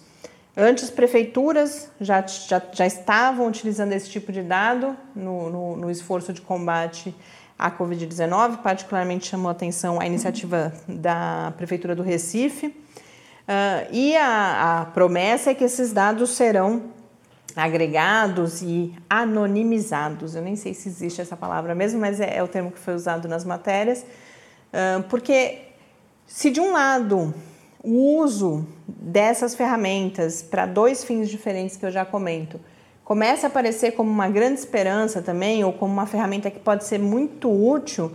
Antes, 0.56 0.88
prefeituras 0.88 1.90
já, 2.00 2.24
já, 2.24 2.62
já 2.72 2.86
estavam 2.86 3.48
utilizando 3.48 3.92
esse 3.92 4.08
tipo 4.08 4.30
de 4.30 4.42
dado 4.42 4.96
no, 5.14 5.50
no, 5.50 5.76
no 5.76 5.90
esforço 5.90 6.32
de 6.32 6.40
combate 6.40 7.12
à 7.58 7.70
Covid-19, 7.70 8.58
particularmente 8.58 9.26
chamou 9.26 9.48
a 9.48 9.52
atenção 9.52 10.00
a 10.00 10.06
iniciativa 10.06 10.72
da 10.88 11.52
Prefeitura 11.56 11.94
do 11.94 12.02
Recife. 12.02 12.66
Uh, 12.68 13.88
e 13.90 14.16
a, 14.16 14.80
a 14.80 14.84
promessa 14.86 15.50
é 15.50 15.54
que 15.54 15.64
esses 15.64 15.92
dados 15.92 16.30
serão 16.30 16.82
agregados 17.56 18.62
e 18.62 18.94
anonimizados. 19.08 20.34
Eu 20.34 20.42
nem 20.42 20.56
sei 20.56 20.74
se 20.74 20.88
existe 20.88 21.20
essa 21.20 21.36
palavra 21.36 21.74
mesmo, 21.74 22.00
mas 22.00 22.20
é, 22.20 22.36
é 22.36 22.42
o 22.42 22.48
termo 22.48 22.70
que 22.70 22.78
foi 22.78 22.94
usado 22.94 23.28
nas 23.28 23.44
matérias, 23.44 24.02
uh, 24.02 25.02
porque 25.04 25.58
se 26.26 26.50
de 26.50 26.60
um 26.60 26.72
lado 26.72 27.34
o 27.82 28.18
uso 28.20 28.66
dessas 28.86 29.54
ferramentas 29.54 30.40
para 30.40 30.66
dois 30.66 31.02
fins 31.02 31.28
diferentes 31.28 31.76
que 31.76 31.84
eu 31.84 31.90
já 31.90 32.04
comento 32.04 32.60
começa 33.12 33.46
a 33.46 33.48
aparecer 33.48 33.92
como 33.92 34.10
uma 34.10 34.26
grande 34.26 34.58
esperança 34.58 35.20
também, 35.20 35.62
ou 35.62 35.70
como 35.70 35.92
uma 35.92 36.06
ferramenta 36.06 36.50
que 36.50 36.58
pode 36.58 36.84
ser 36.84 36.98
muito 36.98 37.50
útil 37.50 38.10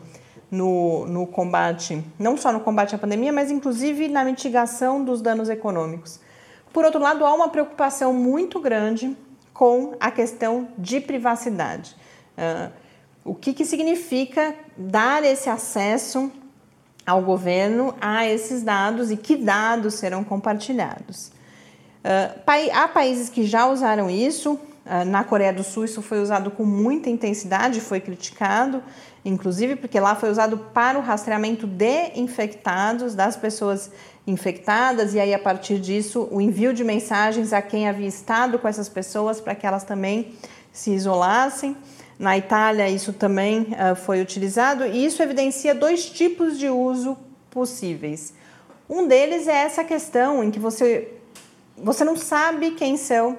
no, 0.49 1.05
no 1.05 1.27
combate, 1.27 2.03
não 2.17 2.35
só 2.35 2.51
no 2.51 2.61
combate 2.61 2.95
à 2.95 2.97
pandemia, 2.97 3.31
mas 3.31 3.51
inclusive 3.51 4.07
na 4.07 4.23
mitigação 4.23 5.03
dos 5.03 5.21
danos 5.21 5.49
econômicos. 5.49 6.19
Por 6.73 6.83
outro 6.83 6.99
lado, 6.99 7.23
há 7.23 7.31
uma 7.31 7.49
preocupação 7.49 8.11
muito 8.11 8.59
grande 8.59 9.15
com 9.53 9.93
a 9.99 10.09
questão 10.09 10.67
de 10.75 10.99
privacidade. 10.99 11.95
Uh, 12.35 12.71
o 13.23 13.35
que, 13.35 13.53
que 13.53 13.65
significa 13.65 14.55
dar 14.75 15.23
esse 15.23 15.47
acesso 15.47 16.31
ao 17.05 17.21
governo 17.21 17.93
a 18.01 18.25
esses 18.25 18.63
dados 18.63 19.11
e 19.11 19.15
que 19.15 19.35
dados 19.35 19.93
serão 19.93 20.23
compartilhados. 20.23 21.27
Uh, 22.03 22.71
há 22.73 22.87
países 22.87 23.29
que 23.29 23.45
já 23.45 23.67
usaram 23.67 24.09
isso, 24.09 24.59
na 25.05 25.23
Coreia 25.23 25.51
do 25.51 25.63
Sul 25.63 25.85
isso 25.85 26.01
foi 26.01 26.21
usado 26.21 26.51
com 26.51 26.63
muita 26.63 27.09
intensidade, 27.09 27.81
foi 27.81 27.99
criticado, 27.99 28.81
inclusive 29.25 29.75
porque 29.75 29.99
lá 29.99 30.15
foi 30.15 30.29
usado 30.29 30.57
para 30.57 30.97
o 30.97 31.01
rastreamento 31.01 31.67
de 31.67 32.11
infectados, 32.15 33.13
das 33.13 33.35
pessoas 33.35 33.91
infectadas, 34.25 35.13
e 35.13 35.19
aí 35.19 35.33
a 35.33 35.39
partir 35.39 35.79
disso 35.79 36.27
o 36.31 36.41
envio 36.41 36.73
de 36.73 36.83
mensagens 36.83 37.53
a 37.53 37.61
quem 37.61 37.87
havia 37.87 38.07
estado 38.07 38.59
com 38.59 38.67
essas 38.67 38.89
pessoas 38.89 39.39
para 39.39 39.55
que 39.55 39.65
elas 39.65 39.83
também 39.83 40.33
se 40.71 40.91
isolassem. 40.91 41.75
Na 42.19 42.37
Itália, 42.37 42.89
isso 42.89 43.13
também 43.13 43.61
uh, 43.61 43.95
foi 43.95 44.21
utilizado, 44.21 44.85
e 44.85 45.05
isso 45.05 45.21
evidencia 45.21 45.75
dois 45.75 46.09
tipos 46.09 46.57
de 46.57 46.67
uso 46.67 47.15
possíveis. 47.51 48.33
Um 48.89 49.07
deles 49.07 49.47
é 49.47 49.55
essa 49.55 49.83
questão 49.83 50.43
em 50.43 50.49
que 50.49 50.59
você, 50.59 51.13
você 51.77 52.03
não 52.03 52.15
sabe 52.15 52.71
quem 52.71 52.97
são 52.97 53.37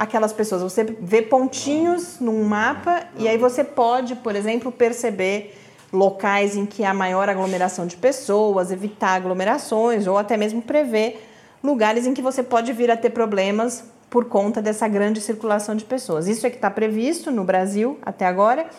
aquelas 0.00 0.32
pessoas. 0.32 0.62
Você 0.62 0.82
vê 0.82 1.20
pontinhos 1.20 2.18
num 2.20 2.42
mapa 2.42 3.04
e 3.18 3.28
aí 3.28 3.36
você 3.36 3.62
pode, 3.62 4.16
por 4.16 4.34
exemplo, 4.34 4.72
perceber 4.72 5.54
locais 5.92 6.56
em 6.56 6.64
que 6.64 6.82
há 6.84 6.94
maior 6.94 7.28
aglomeração 7.28 7.86
de 7.86 7.96
pessoas, 7.98 8.70
evitar 8.70 9.10
aglomerações 9.10 10.06
ou 10.06 10.16
até 10.16 10.38
mesmo 10.38 10.62
prever 10.62 11.22
lugares 11.62 12.06
em 12.06 12.14
que 12.14 12.22
você 12.22 12.42
pode 12.42 12.72
vir 12.72 12.90
a 12.90 12.96
ter 12.96 13.10
problemas 13.10 13.84
por 14.08 14.24
conta 14.24 14.62
dessa 14.62 14.88
grande 14.88 15.20
circulação 15.20 15.76
de 15.76 15.84
pessoas. 15.84 16.28
Isso 16.28 16.46
é 16.46 16.50
que 16.50 16.56
está 16.56 16.70
previsto 16.70 17.30
no 17.30 17.44
Brasil 17.44 17.98
até 18.00 18.24
agora. 18.24 18.70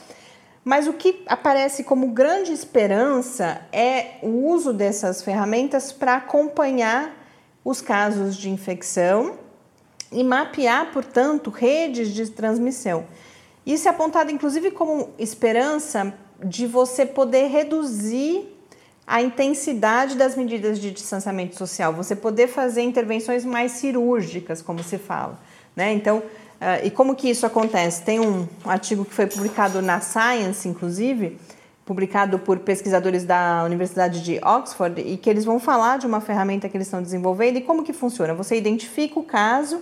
Mas 0.63 0.87
o 0.87 0.93
que 0.93 1.21
aparece 1.27 1.83
como 1.83 2.07
grande 2.07 2.51
esperança 2.51 3.61
é 3.71 4.15
o 4.23 4.47
uso 4.47 4.73
dessas 4.73 5.21
ferramentas 5.21 5.91
para 5.91 6.15
acompanhar 6.15 7.15
os 7.63 7.79
casos 7.79 8.35
de 8.35 8.49
infecção 8.49 9.37
e 10.11 10.23
mapear, 10.23 10.91
portanto, 10.91 11.49
redes 11.49 12.13
de 12.13 12.29
transmissão. 12.29 13.05
Isso 13.65 13.87
é 13.87 13.91
apontado 13.91 14.31
inclusive 14.31 14.71
como 14.71 15.09
esperança 15.17 16.13
de 16.43 16.65
você 16.65 17.05
poder 17.05 17.47
reduzir 17.47 18.47
a 19.05 19.21
intensidade 19.21 20.15
das 20.15 20.35
medidas 20.35 20.79
de 20.79 20.91
distanciamento 20.91 21.55
social, 21.57 21.93
você 21.93 22.15
poder 22.15 22.47
fazer 22.47 22.81
intervenções 22.81 23.43
mais 23.43 23.73
cirúrgicas, 23.73 24.61
como 24.61 24.83
se 24.83 24.97
fala. 24.97 25.39
Né? 25.75 25.93
Então, 25.93 26.19
uh, 26.19 26.85
e 26.85 26.89
como 26.89 27.15
que 27.15 27.29
isso 27.29 27.45
acontece? 27.45 28.03
Tem 28.03 28.19
um 28.19 28.47
artigo 28.65 29.03
que 29.03 29.13
foi 29.13 29.27
publicado 29.27 29.81
na 29.81 29.99
Science, 29.99 30.67
inclusive, 30.67 31.37
publicado 31.85 32.39
por 32.39 32.59
pesquisadores 32.59 33.25
da 33.25 33.63
Universidade 33.65 34.23
de 34.23 34.39
Oxford, 34.43 35.01
e 35.01 35.17
que 35.17 35.29
eles 35.29 35.43
vão 35.43 35.59
falar 35.59 35.97
de 35.97 36.07
uma 36.07 36.21
ferramenta 36.21 36.69
que 36.69 36.77
eles 36.77 36.87
estão 36.87 37.01
desenvolvendo 37.01 37.57
e 37.57 37.61
como 37.61 37.83
que 37.83 37.91
funciona. 37.91 38.33
Você 38.33 38.55
identifica 38.55 39.19
o 39.19 39.23
caso, 39.23 39.81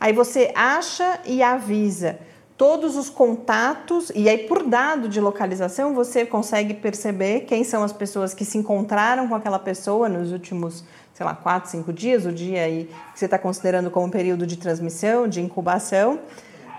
aí 0.00 0.12
você 0.12 0.52
acha 0.54 1.20
e 1.24 1.42
avisa 1.42 2.18
todos 2.58 2.96
os 2.96 3.08
contatos, 3.08 4.10
e 4.16 4.28
aí 4.28 4.38
por 4.38 4.64
dado 4.64 5.08
de 5.08 5.20
localização 5.20 5.94
você 5.94 6.26
consegue 6.26 6.74
perceber 6.74 7.42
quem 7.42 7.62
são 7.62 7.84
as 7.84 7.92
pessoas 7.92 8.34
que 8.34 8.44
se 8.44 8.58
encontraram 8.58 9.28
com 9.28 9.34
aquela 9.36 9.60
pessoa 9.60 10.08
nos 10.08 10.32
últimos, 10.32 10.84
sei 11.14 11.24
lá, 11.24 11.36
quatro, 11.36 11.70
cinco 11.70 11.92
dias, 11.92 12.26
o 12.26 12.32
dia 12.32 12.64
aí 12.64 12.90
que 13.12 13.18
você 13.18 13.26
está 13.26 13.38
considerando 13.38 13.92
como 13.92 14.10
período 14.10 14.44
de 14.44 14.56
transmissão, 14.56 15.28
de 15.28 15.40
incubação. 15.40 16.18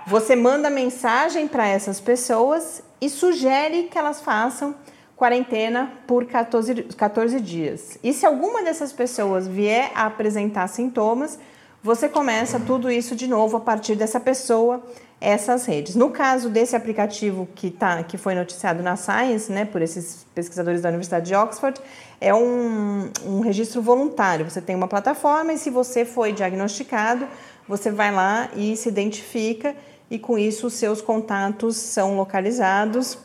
Você 0.06 0.36
manda 0.36 0.70
mensagem 0.70 1.48
para 1.48 1.66
essas 1.66 2.02
pessoas 2.02 2.84
e 3.00 3.10
sugere 3.10 3.84
que 3.84 3.98
elas 3.98 4.20
façam 4.20 4.76
quarentena 5.16 5.94
por 6.08 6.26
14, 6.26 6.84
14 6.96 7.40
dias. 7.40 7.98
E 8.04 8.14
se 8.14 8.26
alguma 8.26 8.64
dessas 8.64 8.92
pessoas 8.92 9.48
vier 9.48 9.92
a 9.96 10.06
apresentar 10.06 10.68
sintomas, 10.68 11.40
você 11.84 12.10
começa 12.10 12.60
tudo 12.60 12.92
isso 12.92 13.16
de 13.16 13.28
novo 13.28 13.58
a 13.58 13.60
partir 13.60 13.96
dessa 13.96 14.20
pessoa 14.20 14.84
essas 15.22 15.66
redes. 15.66 15.96
No 15.96 16.10
caso 16.12 16.50
desse 16.50 16.76
aplicativo 16.76 17.48
que, 17.54 17.70
tá, 17.70 18.04
que 18.04 18.18
foi 18.18 18.36
noticiado 18.36 18.82
na 18.82 18.96
Science, 18.96 19.52
né, 19.52 19.66
por 19.66 19.82
esses 19.82 20.26
pesquisadores 20.34 20.82
da 20.82 20.90
Universidade 20.90 21.26
de 21.26 21.36
Oxford, 21.36 21.80
é 22.22 22.34
um, 22.34 23.12
um 23.26 23.42
registro 23.42 23.82
voluntário. 23.82 24.50
Você 24.50 24.62
tem 24.62 24.76
uma 24.76 24.88
plataforma 24.88 25.54
e 25.54 25.58
se 25.58 25.70
você 25.70 26.06
foi 26.06 26.32
diagnosticado, 26.32 27.28
você 27.68 27.92
vai 27.92 28.12
lá 28.12 28.50
e 28.56 28.76
se 28.78 28.88
identifica 28.88 29.76
e 30.10 30.18
com 30.18 30.38
isso 30.38 30.68
os 30.68 30.74
seus 30.74 31.02
contatos 31.02 31.76
são 31.76 32.16
localizados 32.16 33.18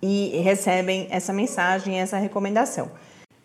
e 0.00 0.40
recebem 0.42 1.08
essa 1.10 1.32
mensagem, 1.32 2.00
essa 2.00 2.16
recomendação. 2.16 2.90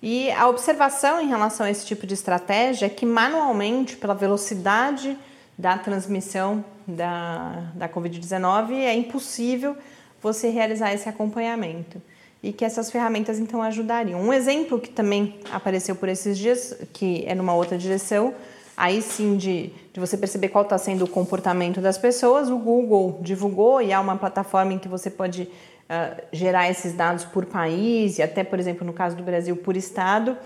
E 0.02 0.32
a 0.32 0.48
observação 0.48 1.22
em 1.22 1.28
relação 1.28 1.66
a 1.66 1.70
esse 1.70 1.86
tipo 1.86 2.08
de 2.08 2.16
estratégia 2.16 2.88
é 2.88 2.90
que 2.90 3.06
manualmente, 3.06 3.96
pela 3.96 4.16
velocidade 4.16 5.16
da 5.56 5.78
transmissão 5.78 6.66
da, 6.88 7.72
da 7.76 7.88
Covid-19, 7.88 8.74
é 8.74 8.96
impossível 8.96 9.78
você 10.20 10.50
realizar 10.50 10.92
esse 10.92 11.08
acompanhamento. 11.08 12.02
E 12.42 12.52
que 12.52 12.66
essas 12.66 12.90
ferramentas 12.90 13.38
então 13.38 13.62
ajudariam. 13.62 14.20
Um 14.20 14.34
exemplo 14.34 14.80
que 14.80 14.90
também 14.90 15.40
apareceu 15.52 15.96
por 15.96 16.10
esses 16.10 16.36
dias, 16.36 16.76
que 16.92 17.24
é 17.28 17.36
numa 17.36 17.54
outra 17.54 17.78
direção, 17.78 18.34
aí 18.76 19.00
sim 19.04 19.38
de, 19.38 19.72
de 19.94 20.00
você 20.00 20.18
perceber 20.18 20.50
qual 20.50 20.64
está 20.64 20.80
sendo 20.80 21.06
o 21.06 21.08
comportamento 21.08 21.80
das 21.80 22.00
pessoas, 22.00 22.50
o 22.50 22.58
Google 22.58 23.20
divulgou 23.22 23.80
e 23.80 23.94
há 23.94 24.00
uma 24.00 24.18
plataforma 24.18 24.74
em 24.74 24.80
que 24.80 24.88
você 24.88 25.12
pode 25.12 25.48
uh, 25.92 26.22
gerar 26.32 26.70
esses 26.70 26.94
dados 26.94 27.26
por 27.26 27.46
país 27.46 28.18
e 28.18 28.22
até, 28.22 28.44
por 28.44 28.60
exemplo, 28.60 28.88
no 28.88 28.94
caso 28.94 29.16
do 29.18 29.24
Brasil, 29.24 29.56
por 29.58 29.76
estado, 29.76 30.38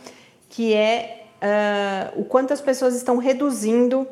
que 0.50 0.74
é 0.74 1.28
uh, 1.36 2.20
o 2.22 2.26
quanto 2.26 2.52
as 2.52 2.62
pessoas 2.62 2.96
estão 2.96 3.18
reduzindo 3.18 4.08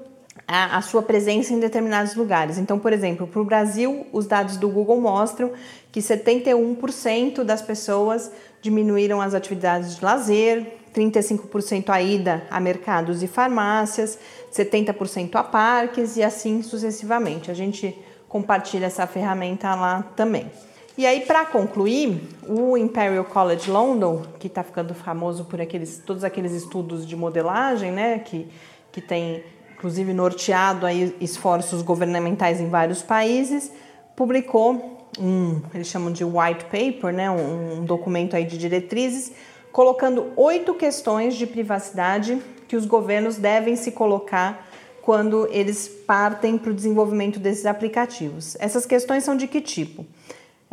a, 0.47 0.77
a 0.77 0.81
sua 0.81 1.01
presença 1.01 1.53
em 1.53 1.59
determinados 1.59 2.15
lugares. 2.15 2.57
Então, 2.57 2.77
por 2.77 2.93
exemplo, 2.93 3.25
para 3.25 3.41
o 3.41 3.45
Brasil, 3.45 4.05
os 4.13 4.27
dados 4.27 4.57
do 4.57 4.69
Google 4.69 5.01
mostram 5.01 5.51
que 5.91 5.99
71% 5.99 7.43
das 7.43 7.61
pessoas 7.61 8.31
diminuíram 8.61 9.19
as 9.19 9.33
atividades 9.33 9.97
de 9.97 10.05
lazer, 10.05 10.77
35% 10.93 11.89
a 11.89 12.01
ida 12.01 12.43
a 12.49 12.59
mercados 12.59 13.23
e 13.23 13.27
farmácias, 13.27 14.17
70% 14.53 15.35
a 15.35 15.43
parques 15.43 16.17
e 16.17 16.23
assim 16.23 16.61
sucessivamente. 16.61 17.49
A 17.49 17.53
gente 17.53 17.97
compartilha 18.29 18.85
essa 18.85 19.05
ferramenta 19.05 19.73
lá 19.75 20.03
também. 20.15 20.49
E 20.95 21.07
aí, 21.07 21.21
para 21.21 21.45
concluir, 21.45 22.21
o 22.47 22.77
Imperial 22.77 23.25
College 23.25 23.69
London, 23.69 24.21
que 24.39 24.45
está 24.45 24.61
ficando 24.63 24.93
famoso 24.93 25.45
por 25.45 25.59
aqueles, 25.59 26.01
todos 26.05 26.23
aqueles 26.23 26.51
estudos 26.51 27.07
de 27.07 27.15
modelagem, 27.15 27.91
né, 27.91 28.19
que, 28.19 28.47
que 28.91 29.01
tem 29.01 29.43
inclusive 29.75 30.13
norteado 30.13 30.85
aí 30.85 31.13
esforços 31.19 31.81
governamentais 31.81 32.61
em 32.61 32.69
vários 32.69 33.01
países, 33.01 33.71
publicou 34.15 35.09
um, 35.19 35.61
eles 35.73 35.87
chamam 35.87 36.11
de 36.11 36.23
white 36.23 36.65
paper, 36.65 37.13
né, 37.13 37.29
um, 37.29 37.83
documento 37.83 38.35
aí 38.35 38.45
de 38.45 38.57
diretrizes, 38.57 39.33
colocando 39.71 40.31
oito 40.35 40.73
questões 40.73 41.35
de 41.35 41.45
privacidade 41.45 42.41
que 42.67 42.75
os 42.75 42.85
governos 42.85 43.37
devem 43.37 43.75
se 43.75 43.91
colocar 43.91 44.67
quando 45.01 45.47
eles 45.51 45.87
partem 45.87 46.57
para 46.57 46.71
o 46.71 46.73
desenvolvimento 46.73 47.37
desses 47.37 47.65
aplicativos. 47.65 48.55
Essas 48.59 48.85
questões 48.85 49.23
são 49.23 49.35
de 49.35 49.47
que 49.47 49.59
tipo? 49.59 50.05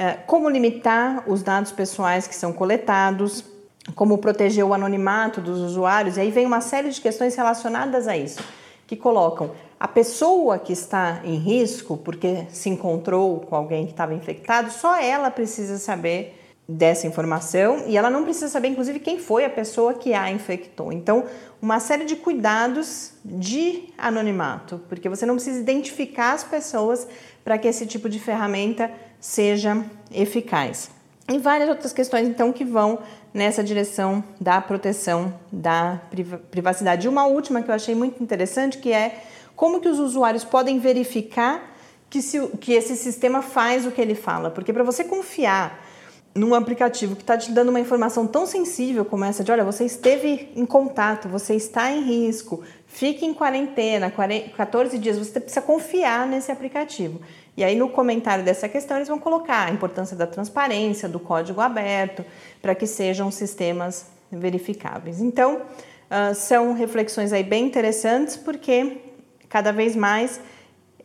É, 0.03 0.15
como 0.27 0.49
limitar 0.49 1.25
os 1.27 1.43
dados 1.43 1.73
pessoais 1.73 2.27
que 2.27 2.35
são 2.35 2.55
coletados, 2.55 3.45
como 3.95 4.17
proteger 4.17 4.65
o 4.65 4.73
anonimato 4.73 5.43
dos 5.43 5.59
usuários, 5.59 6.17
e 6.17 6.21
aí 6.21 6.31
vem 6.31 6.47
uma 6.47 6.63
série 6.63 6.89
de 6.89 6.99
questões 6.99 7.37
relacionadas 7.37 8.09
a 8.09 8.17
isso 8.17 8.43
que 8.87 8.97
colocam 8.97 9.51
a 9.79 9.87
pessoa 9.87 10.59
que 10.59 10.73
está 10.73 11.21
em 11.23 11.35
risco, 11.35 11.99
porque 11.99 12.47
se 12.49 12.71
encontrou 12.71 13.41
com 13.41 13.55
alguém 13.55 13.85
que 13.85 13.93
estava 13.93 14.15
infectado, 14.15 14.71
só 14.71 14.99
ela 14.99 15.31
precisa 15.31 15.77
saber 15.77 16.39
dessa 16.71 17.07
informação 17.07 17.85
e 17.87 17.97
ela 17.97 18.09
não 18.09 18.23
precisa 18.23 18.49
saber, 18.49 18.69
inclusive, 18.69 19.01
quem 19.01 19.19
foi 19.19 19.45
a 19.45 19.51
pessoa 19.51 19.95
que 19.95 20.15
a 20.15 20.31
infectou. 20.31 20.93
Então, 20.93 21.25
uma 21.61 21.81
série 21.81 22.05
de 22.05 22.15
cuidados 22.15 23.13
de 23.25 23.89
anonimato, 23.99 24.81
porque 24.89 25.09
você 25.09 25.27
não 25.27 25.35
precisa 25.35 25.59
identificar 25.59 26.33
as 26.33 26.45
pessoas 26.45 27.09
para 27.45 27.59
que 27.59 27.67
esse 27.67 27.87
tipo 27.87 28.09
de 28.09 28.21
ferramenta 28.21 28.91
seja 29.19 29.85
eficaz. 30.13 30.91
E 31.29 31.39
várias 31.39 31.69
outras 31.69 31.93
questões, 31.93 32.29
então, 32.29 32.53
que 32.53 32.65
vão 32.65 33.01
nessa 33.35 33.63
direção 33.63 34.23
da 34.41 34.61
proteção 34.61 35.35
da 35.51 36.01
privacidade. 36.51 37.07
E 37.07 37.09
uma 37.09 37.27
última 37.27 37.63
que 37.63 37.71
eu 37.71 37.75
achei 37.75 37.95
muito 37.95 38.23
interessante, 38.23 38.79
que 38.79 38.93
é 38.93 39.23
como 39.57 39.81
que 39.81 39.89
os 39.89 39.99
usuários 39.99 40.45
podem 40.45 40.79
verificar 40.79 41.77
que, 42.09 42.23
se, 42.23 42.41
que 42.61 42.73
esse 42.73 42.97
sistema 42.97 43.43
faz 43.43 43.87
o 43.87 43.91
que 43.91 44.01
ele 44.01 44.15
fala. 44.15 44.51
Porque 44.51 44.73
para 44.73 44.83
você 44.83 45.05
confiar 45.05 45.89
num 46.35 46.55
aplicativo 46.55 47.16
que 47.16 47.23
está 47.23 47.37
te 47.37 47.51
dando 47.51 47.71
uma 47.71 47.81
informação 47.81 48.27
tão 48.27 48.47
sensível 48.47 49.05
como 49.05 49.25
essa 49.25 49.43
de, 49.43 49.51
olha, 49.51 49.64
você 49.64 49.85
esteve 49.85 50.49
em 50.55 50.64
contato, 50.64 51.29
você 51.29 51.55
está 51.55 51.90
em 51.90 52.03
risco, 52.03 52.62
fique 52.87 53.27
em 53.27 53.35
quarentena, 53.35 54.12
14 54.57 54.97
dias, 54.99 55.19
você 55.19 55.40
precisa 55.40 55.61
confiar 55.61 56.27
nesse 56.27 56.53
aplicativo. 56.53 57.21
E 57.57 57.64
aí 57.64 57.75
no 57.75 57.88
comentário 57.88 58.45
dessa 58.45 58.69
questão 58.69 58.97
eles 58.97 59.09
vão 59.09 59.19
colocar 59.19 59.66
a 59.66 59.71
importância 59.71 60.16
da 60.16 60.27
transparência, 60.27 61.09
do 61.09 61.19
código 61.19 61.61
aberto, 61.61 62.25
para 62.62 62.75
que 62.75 62.87
sejam 62.87 63.31
sistemas 63.31 64.07
verificáveis. 64.31 65.21
Então, 65.21 65.57
uh, 65.57 66.35
são 66.35 66.73
reflexões 66.75 67.33
aí 67.33 67.43
bem 67.43 67.66
interessantes, 67.66 68.37
porque 68.37 68.99
cada 69.49 69.73
vez 69.73 69.97
mais 69.97 70.40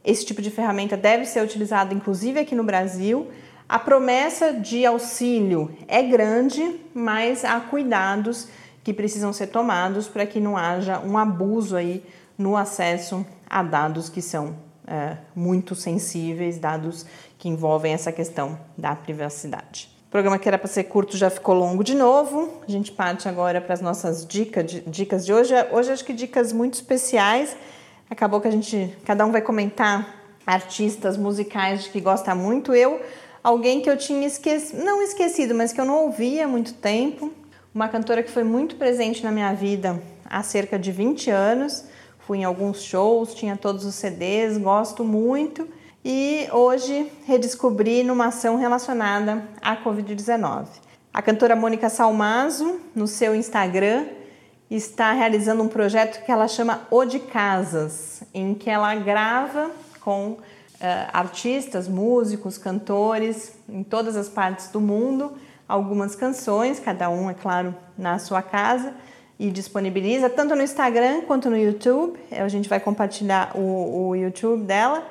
esse 0.03 0.23
tipo 0.23 0.39
de 0.39 0.51
ferramenta 0.51 0.95
deve 0.95 1.25
ser 1.25 1.43
utilizado, 1.43 1.95
inclusive 1.95 2.39
aqui 2.39 2.53
no 2.53 2.63
Brasil, 2.63 3.27
a 3.67 3.79
promessa 3.79 4.53
de 4.53 4.85
auxílio 4.85 5.75
é 5.87 6.03
grande, 6.03 6.79
mas 6.93 7.43
há 7.43 7.59
cuidados 7.59 8.47
que 8.83 8.93
precisam 8.93 9.33
ser 9.33 9.47
tomados 9.47 10.07
para 10.07 10.25
que 10.27 10.39
não 10.39 10.55
haja 10.55 10.99
um 10.99 11.17
abuso 11.17 11.75
aí 11.75 12.03
no 12.37 12.55
acesso 12.55 13.25
a 13.49 13.63
dados 13.63 14.07
que 14.07 14.21
são 14.21 14.55
é, 14.87 15.17
muito 15.35 15.73
sensíveis, 15.73 16.59
dados 16.59 17.07
que 17.39 17.49
envolvem 17.49 17.93
essa 17.93 18.11
questão 18.11 18.59
da 18.77 18.95
privacidade. 18.95 19.89
programa 20.11 20.37
que 20.37 20.47
era 20.47 20.59
para 20.59 20.67
ser 20.67 20.83
curto 20.83 21.17
já 21.17 21.31
ficou 21.31 21.55
longo 21.55 21.83
de 21.83 21.95
novo. 21.95 22.61
A 22.67 22.71
gente 22.71 22.91
parte 22.91 23.27
agora 23.27 23.59
para 23.59 23.73
as 23.73 23.81
nossas 23.81 24.27
dicas 24.27 24.65
de, 24.65 24.81
dicas 24.81 25.25
de 25.25 25.33
hoje. 25.33 25.53
Hoje 25.71 25.91
acho 25.91 26.05
que 26.05 26.13
dicas 26.13 26.53
muito 26.53 26.75
especiais. 26.75 27.57
Acabou 28.07 28.39
que 28.39 28.47
a 28.47 28.51
gente, 28.51 28.95
cada 29.03 29.25
um 29.25 29.31
vai 29.31 29.41
comentar 29.41 30.23
artistas 30.45 31.17
musicais 31.17 31.85
de 31.85 31.89
que 31.89 31.99
gosta 31.99 32.35
muito. 32.35 32.75
Eu, 32.75 33.01
alguém 33.45 33.79
que 33.79 33.87
eu 33.87 33.95
tinha 33.95 34.25
esquecido, 34.25 34.83
não 34.83 35.03
esquecido, 35.03 35.53
mas 35.53 35.71
que 35.71 35.79
eu 35.79 35.85
não 35.85 36.05
ouvia 36.05 36.45
há 36.45 36.47
muito 36.47 36.73
tempo. 36.73 37.31
Uma 37.75 37.87
cantora 37.87 38.23
que 38.23 38.31
foi 38.31 38.43
muito 38.43 38.75
presente 38.75 39.23
na 39.23 39.31
minha 39.31 39.53
vida 39.53 40.01
há 40.27 40.41
cerca 40.41 40.79
de 40.79 40.91
20 40.91 41.29
anos. 41.29 41.85
Fui 42.17 42.39
em 42.39 42.43
alguns 42.43 42.81
shows, 42.81 43.35
tinha 43.35 43.55
todos 43.55 43.85
os 43.85 43.93
CDs, 43.93 44.57
gosto 44.57 45.03
muito 45.03 45.67
e 46.03 46.47
hoje 46.51 47.11
redescobri 47.27 48.03
numa 48.03 48.27
ação 48.27 48.55
relacionada 48.55 49.47
à 49.61 49.77
Covid-19. 49.77 50.65
A 51.13 51.21
cantora 51.21 51.55
Mônica 51.55 51.87
Salmazo, 51.87 52.79
no 52.95 53.05
seu 53.05 53.35
Instagram, 53.35 54.07
está 54.71 55.11
realizando 55.11 55.61
um 55.61 55.67
projeto 55.67 56.25
que 56.25 56.31
ela 56.31 56.47
chama 56.47 56.87
O 56.89 57.05
de 57.05 57.19
Casas, 57.19 58.23
em 58.33 58.55
que 58.55 58.71
ela 58.71 58.95
grava 58.95 59.69
com 60.01 60.37
artistas, 61.13 61.87
músicos, 61.87 62.57
cantores 62.57 63.53
em 63.67 63.83
todas 63.83 64.15
as 64.15 64.29
partes 64.29 64.67
do 64.69 64.81
mundo 64.81 65.33
algumas 65.67 66.15
canções, 66.15 66.79
cada 66.79 67.09
um, 67.09 67.29
é 67.29 67.33
claro, 67.33 67.75
na 67.97 68.19
sua 68.19 68.41
casa, 68.41 68.93
e 69.37 69.51
disponibiliza 69.51 70.29
tanto 70.29 70.55
no 70.55 70.61
Instagram 70.61 71.21
quanto 71.21 71.49
no 71.49 71.57
YouTube. 71.57 72.17
A 72.31 72.47
gente 72.47 72.69
vai 72.69 72.79
compartilhar 72.79 73.51
o, 73.55 74.09
o 74.09 74.15
YouTube 74.15 74.63
dela 74.63 75.05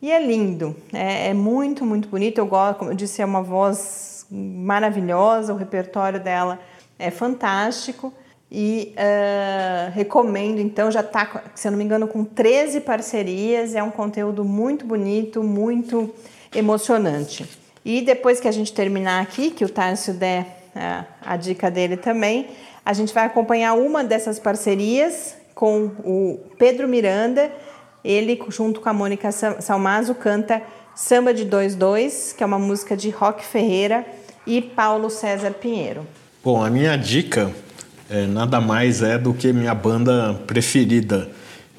e 0.00 0.12
é 0.12 0.24
lindo, 0.24 0.76
é, 0.92 1.30
é, 1.30 1.34
muito, 1.34 1.84
muito 1.84 2.08
bonito. 2.08 2.38
Eu 2.38 2.46
gosto, 2.46 2.78
como 2.78 2.90
eu 2.92 2.94
disse, 2.94 3.20
é 3.20 3.24
uma 3.24 3.42
voz 3.42 4.26
maravilhosa, 4.30 5.52
o 5.52 5.56
repertório 5.56 6.20
dela 6.20 6.60
é 6.98 7.10
fantástico. 7.10 8.12
E 8.56 8.94
uh, 8.94 9.90
recomendo, 9.92 10.60
então, 10.60 10.88
já 10.88 11.00
está, 11.00 11.42
se 11.56 11.66
eu 11.66 11.72
não 11.72 11.78
me 11.78 11.84
engano, 11.84 12.06
com 12.06 12.24
13 12.24 12.82
parcerias. 12.82 13.74
É 13.74 13.82
um 13.82 13.90
conteúdo 13.90 14.44
muito 14.44 14.86
bonito, 14.86 15.42
muito 15.42 16.08
emocionante. 16.54 17.48
E 17.84 18.00
depois 18.00 18.38
que 18.38 18.46
a 18.46 18.52
gente 18.52 18.72
terminar 18.72 19.20
aqui, 19.20 19.50
que 19.50 19.64
o 19.64 19.68
Tárcio 19.68 20.14
der 20.14 20.42
uh, 20.76 21.04
a 21.20 21.36
dica 21.36 21.68
dele 21.68 21.96
também, 21.96 22.46
a 22.84 22.92
gente 22.92 23.12
vai 23.12 23.24
acompanhar 23.24 23.74
uma 23.74 24.04
dessas 24.04 24.38
parcerias 24.38 25.34
com 25.52 25.90
o 26.04 26.38
Pedro 26.56 26.86
Miranda 26.86 27.50
ele, 28.04 28.38
junto 28.50 28.80
com 28.80 28.88
a 28.88 28.92
Mônica 28.92 29.32
Salmazo, 29.32 30.14
canta 30.14 30.62
Samba 30.94 31.32
de 31.32 31.44
22, 31.44 32.34
que 32.36 32.42
é 32.42 32.46
uma 32.46 32.58
música 32.58 32.96
de 32.96 33.08
Rock 33.08 33.44
Ferreira 33.44 34.04
e 34.46 34.60
Paulo 34.60 35.08
César 35.08 35.52
Pinheiro. 35.52 36.06
Bom, 36.44 36.62
a 36.62 36.68
minha 36.68 36.96
dica 36.96 37.50
é, 38.08 38.26
nada 38.26 38.60
mais 38.60 39.02
é 39.02 39.18
do 39.18 39.32
que 39.32 39.52
minha 39.52 39.74
banda 39.74 40.34
preferida, 40.46 41.28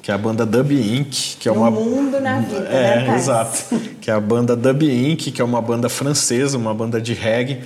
que 0.02 0.10
é 0.10 0.14
a 0.14 0.18
banda 0.18 0.46
Dub 0.46 0.72
Inc., 0.72 1.36
que 1.38 1.48
é 1.48 1.52
no 1.52 1.60
uma 1.60 1.70
mundo 1.70 2.20
na 2.20 2.40
vida, 2.40 2.68
é, 2.68 3.06
né, 3.06 3.16
exato, 3.16 3.64
que 4.00 4.10
é 4.10 4.14
a 4.14 4.20
banda 4.20 4.56
Dub 4.56 4.82
Inc., 4.82 5.30
que 5.32 5.40
é 5.40 5.44
uma 5.44 5.62
banda 5.62 5.88
francesa, 5.88 6.58
uma 6.58 6.74
banda 6.74 7.00
de 7.00 7.14
reggae, 7.14 7.60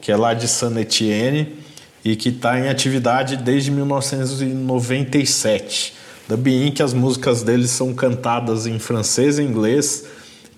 que 0.00 0.12
é 0.12 0.16
lá 0.16 0.34
de 0.34 0.48
Saint 0.48 0.76
Etienne 0.76 1.56
e 2.04 2.16
que 2.16 2.28
está 2.28 2.58
em 2.58 2.68
atividade 2.68 3.36
desde 3.36 3.70
1997 3.70 5.94
da 6.28 6.36
Bien, 6.36 6.70
que 6.70 6.82
as 6.82 6.92
músicas 6.92 7.42
deles 7.42 7.70
são 7.70 7.94
cantadas 7.94 8.66
em 8.66 8.78
francês 8.78 9.38
e 9.38 9.42
inglês. 9.42 10.04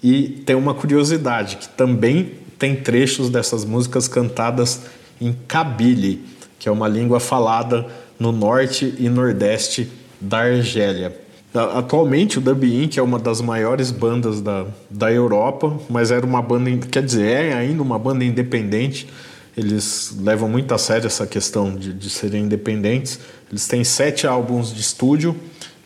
E 0.03 0.29
tem 0.45 0.55
uma 0.55 0.75
curiosidade, 0.75 1.57
que 1.57 1.69
também 1.69 2.33
tem 2.59 2.77
trechos 2.77 3.31
dessas 3.31 3.65
músicas 3.65 4.09
cantadas 4.09 4.83
em 5.21 5.35
Kabyle, 5.49 6.23
que 6.59 6.69
é 6.69 6.73
uma 6.73 6.89
língua 6.89 7.21
falada 7.21 7.87
no 8.19 8.33
norte 8.33 8.95
e 8.99 9.09
nordeste 9.09 9.91
da 10.21 10.39
Argélia. 10.39 11.17
Atualmente 11.55 12.39
o 12.39 12.41
Dub 12.41 12.65
Inc. 12.65 12.99
é 12.99 13.03
uma 13.03 13.19
das 13.19 13.41
maiores 13.41 13.91
bandas 13.91 14.41
da, 14.41 14.67
da 14.91 15.11
Europa, 15.11 15.79
mas 15.89 16.11
era 16.11 16.25
uma 16.25 16.43
banda, 16.43 16.71
quer 16.91 17.03
dizer, 17.03 17.27
é 17.27 17.55
ainda 17.55 17.83
uma 17.83 17.99
banda 17.99 18.25
independente. 18.25 19.09
Eles 19.57 20.15
levam 20.21 20.49
muito 20.49 20.75
a 20.75 20.79
sério 20.79 21.07
essa 21.07 21.27
questão 21.27 21.75
de, 21.75 21.95
de 21.95 22.11
serem 22.11 22.45
independentes. 22.45 23.19
Eles 23.51 23.67
têm 23.67 23.85
sete 23.85 24.27
álbuns 24.27 24.75
de 24.75 24.81
estúdio 24.83 25.35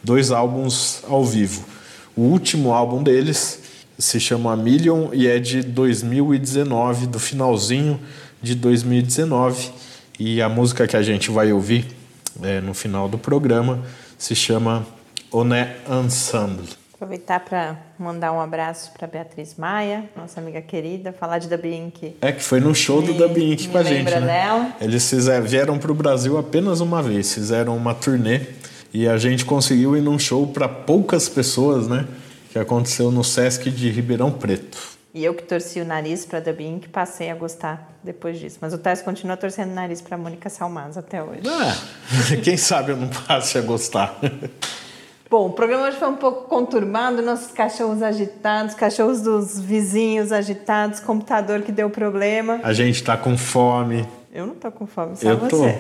dois 0.03 0.31
álbuns 0.31 1.03
ao 1.09 1.25
vivo. 1.25 1.65
O 2.17 2.23
último 2.23 2.73
álbum 2.73 3.03
deles 3.03 3.61
se 3.99 4.19
chama 4.19 4.57
Million 4.57 5.09
e 5.13 5.27
é 5.27 5.39
de 5.39 5.63
2019, 5.63 7.07
do 7.07 7.19
finalzinho 7.19 8.01
de 8.43 8.55
2019. 8.55 9.71
E 10.21 10.43
a 10.43 10.51
música 10.51 10.87
que 10.87 10.95
a 10.95 11.01
gente 11.03 11.31
vai 11.31 11.51
ouvir 11.51 11.87
é, 12.43 12.61
no 12.61 12.75
final 12.75 13.09
do 13.09 13.17
programa 13.17 13.83
se 14.19 14.35
chama 14.37 14.87
Oné 15.33 15.77
Ensemble. 15.91 16.69
Aproveitar 16.93 17.41
para 17.41 17.79
mandar 17.99 18.31
um 18.31 18.39
abraço 18.39 18.93
para 18.93 19.07
Beatriz 19.07 19.55
Maia, 19.57 20.05
nossa 20.15 20.39
amiga 20.39 20.61
querida, 20.61 21.11
falar 21.11 21.39
de 21.39 21.49
Dabink. 21.49 22.17
É, 22.21 22.33
que 22.33 22.43
foi 22.43 22.61
no 22.61 22.75
show 22.75 23.01
do 23.01 23.15
Dabink 23.15 23.69
com 23.69 23.79
a 23.79 23.83
gente. 23.83 24.11
Né? 24.11 24.21
Dela. 24.21 24.77
Eles 24.79 25.09
fizeram, 25.09 25.47
vieram 25.47 25.79
para 25.79 25.91
o 25.91 25.95
Brasil 25.95 26.37
apenas 26.37 26.83
uma 26.83 27.03
vez, 27.03 27.33
fizeram 27.33 27.75
uma 27.75 27.95
turnê 27.95 28.43
e 28.93 29.09
a 29.09 29.17
gente 29.17 29.47
conseguiu 29.47 29.97
ir 29.97 30.03
num 30.03 30.19
show 30.19 30.47
para 30.47 30.69
poucas 30.69 31.31
pessoas, 31.31 31.89
né? 31.89 32.07
Que 32.53 32.59
aconteceu 32.59 33.11
no 33.11 33.25
Sesc 33.25 33.71
de 33.71 33.89
Ribeirão 33.89 34.31
Preto. 34.31 35.00
E 35.13 35.25
eu 35.25 35.35
que 35.35 35.43
torci 35.43 35.81
o 35.81 35.85
nariz 35.85 36.25
para 36.25 36.41
The 36.41 36.53
Bink, 36.53 36.89
passei 36.89 37.31
a 37.31 37.35
gostar 37.35 37.99
depois 38.03 38.39
disso. 38.39 38.59
Mas 38.61 38.73
o 38.73 38.79
Tess 38.79 39.03
continua 39.03 39.37
torcendo 39.37 39.73
o 39.73 39.75
nariz 39.75 40.01
para 40.01 40.17
Mônica 40.17 40.49
Salmaz 40.49 40.97
até 40.97 41.21
hoje. 41.21 41.43
Ah, 41.47 42.37
quem 42.45 42.57
sabe 42.57 42.93
eu 42.93 42.97
não 42.97 43.09
passe 43.09 43.59
a 43.59 43.61
gostar. 43.61 44.17
Bom, 45.29 45.47
o 45.47 45.53
programa 45.53 45.89
hoje 45.89 45.97
foi 45.97 46.09
um 46.09 46.17
pouco 46.17 46.49
conturbado, 46.49 47.23
nossos 47.23 47.53
cachorros 47.53 48.03
agitados, 48.03 48.75
cachorros 48.75 49.21
dos 49.21 49.61
vizinhos 49.61 50.33
agitados, 50.33 51.01
computador 51.01 51.63
que 51.63 51.73
deu 51.73 51.91
problema. 51.91 52.61
A 52.63 52.73
gente 52.73 52.97
está 52.97 53.17
com 53.17 53.37
fome. 53.37 54.09
Eu 54.33 54.47
não 54.47 54.55
tô 54.55 54.71
com 54.71 54.87
fome, 54.87 55.17
só 55.17 55.31
eu 55.31 55.39
você. 55.39 55.79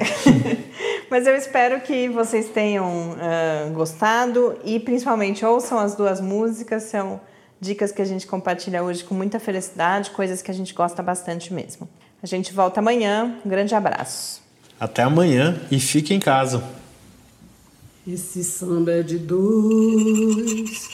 Mas 1.11 1.27
eu 1.27 1.37
espero 1.37 1.81
que 1.81 2.09
vocês 2.09 2.49
tenham 2.49 3.13
uh, 3.13 3.73
gostado 3.73 4.57
e 4.65 4.79
principalmente 4.79 5.45
ouçam 5.45 5.79
as 5.79 5.95
duas 5.95 6.21
músicas. 6.21 6.85
São 6.85 7.21
dicas 7.61 7.93
que 7.93 8.01
a 8.01 8.05
gente 8.05 8.27
compartilha 8.27 8.83
hoje 8.83 9.05
com 9.05 9.15
muita 9.15 9.39
felicidade, 9.39 10.11
coisas 10.11 10.41
que 10.41 10.51
a 10.51 10.55
gente 10.55 10.73
gosta 10.73 11.03
bastante 11.03 11.53
mesmo. 11.53 11.89
A 12.23 12.27
gente 12.27 12.53
volta 12.53 12.81
amanhã. 12.81 13.39
Um 13.45 13.49
grande 13.49 13.75
abraço. 13.75 14.43
Até 14.79 15.03
amanhã 15.03 15.61
e 15.71 15.79
fique 15.79 16.15
em 16.15 16.21
casa. 16.21 16.63
Esse 18.07 18.43
samba 18.43 18.93
é 18.93 19.03
de 19.03 19.19
dois, 19.19 20.89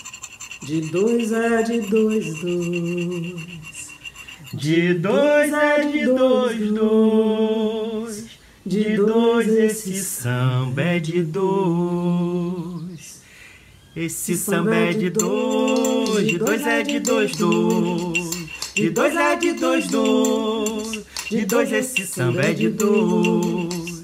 de 0.63 0.81
dois 0.91 1.33
é 1.33 1.63
de 1.63 1.81
dois, 1.83 2.41
dois. 2.41 3.87
De 4.53 4.95
dois 4.95 5.53
é 5.53 5.85
de 5.85 6.05
dois, 6.07 6.73
dois. 6.73 8.27
De 8.67 8.97
dois 8.97 9.49
esse 9.49 10.03
samba 10.03 10.83
é 10.83 10.99
de 10.99 11.23
dois. 11.23 12.36
Esse 13.97 14.37
samba 14.37 14.77
é 14.77 14.93
de 14.93 15.09
dois, 15.09 16.27
de 16.27 16.37
dois 16.37 16.67
é 16.67 16.83
de 16.83 17.01
dois, 17.01 17.35
dois. 17.35 18.31
De 18.75 18.91
dois 18.91 19.17
é 19.17 19.37
de 19.37 19.55
dois, 19.55 19.87
dois. 19.87 21.03
De 21.31 21.47
dois 21.47 21.73
esse 21.73 22.07
samba 22.07 22.43
é 22.43 22.53
de 22.53 22.69
dois. 22.69 24.03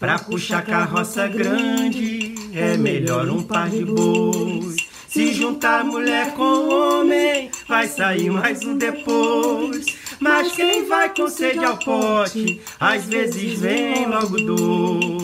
Pra 0.00 0.18
puxar 0.18 0.64
carroça 0.64 1.28
grande 1.28 2.34
é 2.52 2.76
melhor 2.76 3.28
um 3.28 3.40
par 3.40 3.70
de 3.70 3.84
bois. 3.84 4.74
Se 5.08 5.32
juntar 5.32 5.84
mulher 5.84 6.34
com 6.34 6.68
homem, 6.68 7.52
vai 7.68 7.86
sair 7.86 8.30
mais 8.30 8.64
um 8.64 8.76
depois. 8.76 9.86
Mas 10.18 10.50
quem 10.50 10.86
vai 10.88 11.14
com 11.14 11.28
sede 11.28 11.64
ao 11.64 11.78
pote, 11.78 12.60
às 12.80 13.04
vezes 13.04 13.60
vem 13.60 14.08
logo 14.08 14.38
dois. 14.40 15.15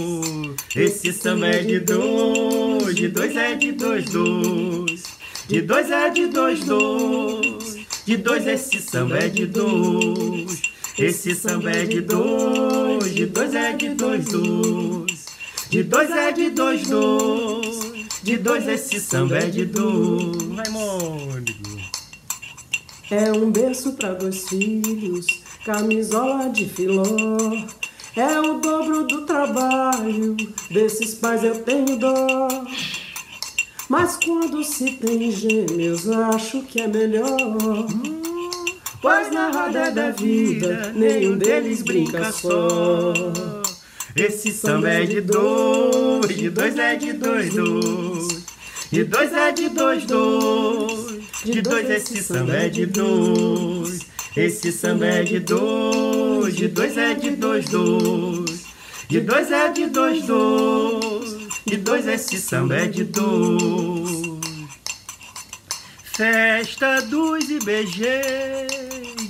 Esse 0.74 1.12
samba 1.12 1.48
é 1.48 1.62
de 1.62 1.80
dois, 1.80 2.94
de 2.96 3.08
dois 3.08 3.36
é 3.36 3.54
de 3.54 3.72
dois, 3.72 4.06
dois. 4.06 5.02
De 5.46 5.60
dois 5.60 5.90
é 5.90 6.08
de 6.08 6.26
dois, 6.28 6.60
dois. 6.64 7.76
De 8.06 8.16
dois 8.16 8.46
esse 8.46 8.80
samba 8.80 9.18
é 9.18 9.28
de 9.28 9.44
dois. 9.44 10.62
Esse 10.98 11.34
samba 11.34 11.72
é 11.72 11.84
de 11.84 12.00
dois, 12.00 13.14
de 13.14 13.26
dois 13.26 13.54
é 13.54 13.72
de 13.74 13.90
dois, 13.90 14.24
dois. 14.24 15.26
De 15.68 15.82
dois 15.82 16.10
é 16.10 16.32
de 16.32 16.48
dois, 16.48 16.88
dois. 16.88 17.80
De 18.22 18.38
dois 18.38 18.66
esse 18.66 18.98
samba 18.98 19.40
é 19.40 19.50
de 19.50 19.66
dois. 19.66 20.56
Raimundo. 20.56 21.52
É 23.10 23.30
um 23.30 23.50
berço 23.50 23.92
para 23.92 24.14
dois 24.14 24.48
filhos, 24.48 25.26
camisola 25.66 26.48
de 26.48 26.64
filó. 26.66 27.04
É 28.14 28.40
o 28.40 28.58
dobro 28.58 29.04
do 29.04 29.22
trabalho, 29.22 30.36
desses 30.70 31.14
pais 31.14 31.42
eu 31.42 31.58
tenho 31.60 31.98
dó. 31.98 32.48
Mas 33.88 34.18
quando 34.22 34.62
se 34.62 34.92
tem 34.92 35.30
gêmeos, 35.30 36.08
acho 36.10 36.62
que 36.62 36.82
é 36.82 36.86
melhor. 36.86 37.86
Pois 39.00 39.32
na 39.32 39.50
roda 39.50 39.90
da 39.90 40.10
vida 40.10 40.92
nenhum 40.94 41.38
deles 41.38 41.82
brinca 41.82 42.30
só. 42.30 43.14
Esse 44.14 44.52
samba 44.52 44.90
é 44.90 45.06
de 45.06 45.22
dois, 45.22 46.36
de 46.36 46.50
dois 46.50 46.78
é 46.78 46.96
de 46.96 47.14
dois, 47.14 47.54
dois. 47.54 48.44
De 48.90 49.04
dois 49.04 49.32
é 49.32 49.52
de 49.52 49.68
dois, 49.70 50.04
dois. 50.04 51.22
De 51.44 51.62
dois 51.62 51.88
esse 51.88 52.22
samba 52.22 52.56
é 52.56 52.68
de 52.68 52.84
dois. 52.84 54.00
Esse 54.36 54.70
samba 54.70 55.06
é 55.06 55.22
de 55.22 55.40
dois, 55.40 56.21
de 56.52 56.68
dois 56.68 56.96
é 56.96 57.14
de 57.14 57.30
dois, 57.30 57.68
dois. 57.68 58.66
De 59.08 59.20
dois 59.20 59.50
é 59.50 59.68
de 59.70 59.86
dois, 59.86 60.24
dois. 60.24 61.48
De 61.66 61.76
dois 61.76 62.06
esse 62.06 62.38
samba 62.38 62.76
é 62.76 62.86
de 62.86 63.04
dois. 63.04 64.40
Festa 66.04 67.00
dos 67.02 67.48
IBG, 67.48 68.04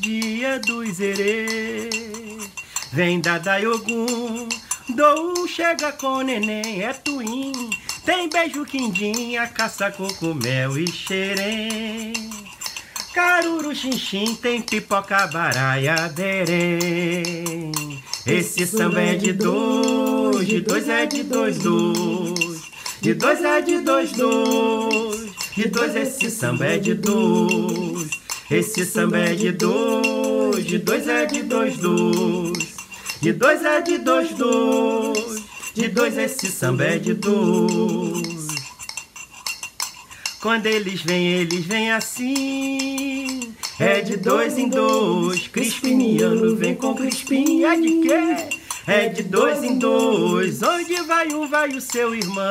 dia 0.01 0.59
dos 0.59 1.01
erê. 1.01 1.89
Vem 2.93 3.21
da 3.21 3.39
Dayogum, 3.39 4.49
Dou 4.89 5.47
chega 5.47 5.93
com 5.93 6.23
neném, 6.23 6.83
é 6.83 6.93
twin. 6.93 7.71
Tem 8.05 8.29
beijo 8.29 8.65
quindinha, 8.65 9.47
caça 9.47 9.91
cocumel 9.91 10.77
e 10.77 10.91
xerém. 10.91 12.13
Caruru 13.13 13.75
xinxim, 13.75 14.35
tem 14.35 14.63
pipoca 14.63 15.27
baraia 15.27 16.09
derém. 16.09 17.71
Esse 18.27 18.67
samba 18.67 19.03
é 19.03 19.15
de 19.17 19.35
dois, 19.35 20.47
de 20.47 20.61
dois 20.63 20.89
é 20.89 21.05
de 21.05 21.23
dois, 21.23 21.59
dois. 21.59 22.63
De 23.03 23.13
dois 23.13 23.45
é 23.45 23.61
de 23.61 23.81
dois, 23.81 24.13
dois. 24.13 25.31
De 25.55 25.69
dois 25.69 25.95
esse 25.95 26.31
samba 26.31 26.65
é 26.65 26.79
de 26.79 26.95
dois. 26.95 28.09
Esse 28.51 28.87
samba 28.87 29.19
é 29.19 29.35
de 29.35 29.53
dois, 29.53 30.65
de 30.65 30.79
dois 30.79 31.07
é 31.07 31.27
de 31.27 31.43
dois, 31.43 31.77
dois. 31.77 32.75
De 33.21 33.33
dois 33.33 33.63
é 33.63 33.81
de 33.83 33.99
dois, 33.99 34.31
dois. 34.35 35.43
De 35.75 35.89
dois 35.89 36.17
esse 36.17 36.47
samba 36.47 36.85
é 36.85 36.99
de 36.99 37.13
dois. 37.13 38.42
Quando 40.43 40.67
eles 40.67 41.03
vêm, 41.03 41.29
eles 41.29 41.65
vêm 41.65 41.93
assim. 41.93 43.55
É 43.79 44.01
de 44.01 44.17
dois 44.17 44.59
em 44.59 44.69
dois. 44.69 45.47
Crispiniano 45.47 46.57
vem 46.57 46.75
com 46.75 46.97
Crispim. 46.97 47.63
É 47.63 47.77
de 47.77 48.01
quê? 48.01 48.59
É 48.85 49.09
de 49.09 49.23
dois 49.23 49.63
em 49.63 49.79
dois. 49.79 50.61
Onde 50.61 51.01
vai 51.03 51.33
um, 51.33 51.47
vai 51.47 51.69
o 51.69 51.81
seu 51.81 52.13
irmão. 52.13 52.43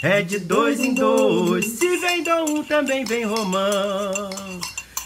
É 0.00 0.22
de 0.22 0.38
dois 0.38 0.78
em 0.78 0.94
dois. 0.94 1.66
Se 1.66 1.96
vem 1.96 2.22
Dom 2.22 2.58
um, 2.58 2.62
também 2.62 3.04
vem 3.04 3.24
Romão. 3.24 4.30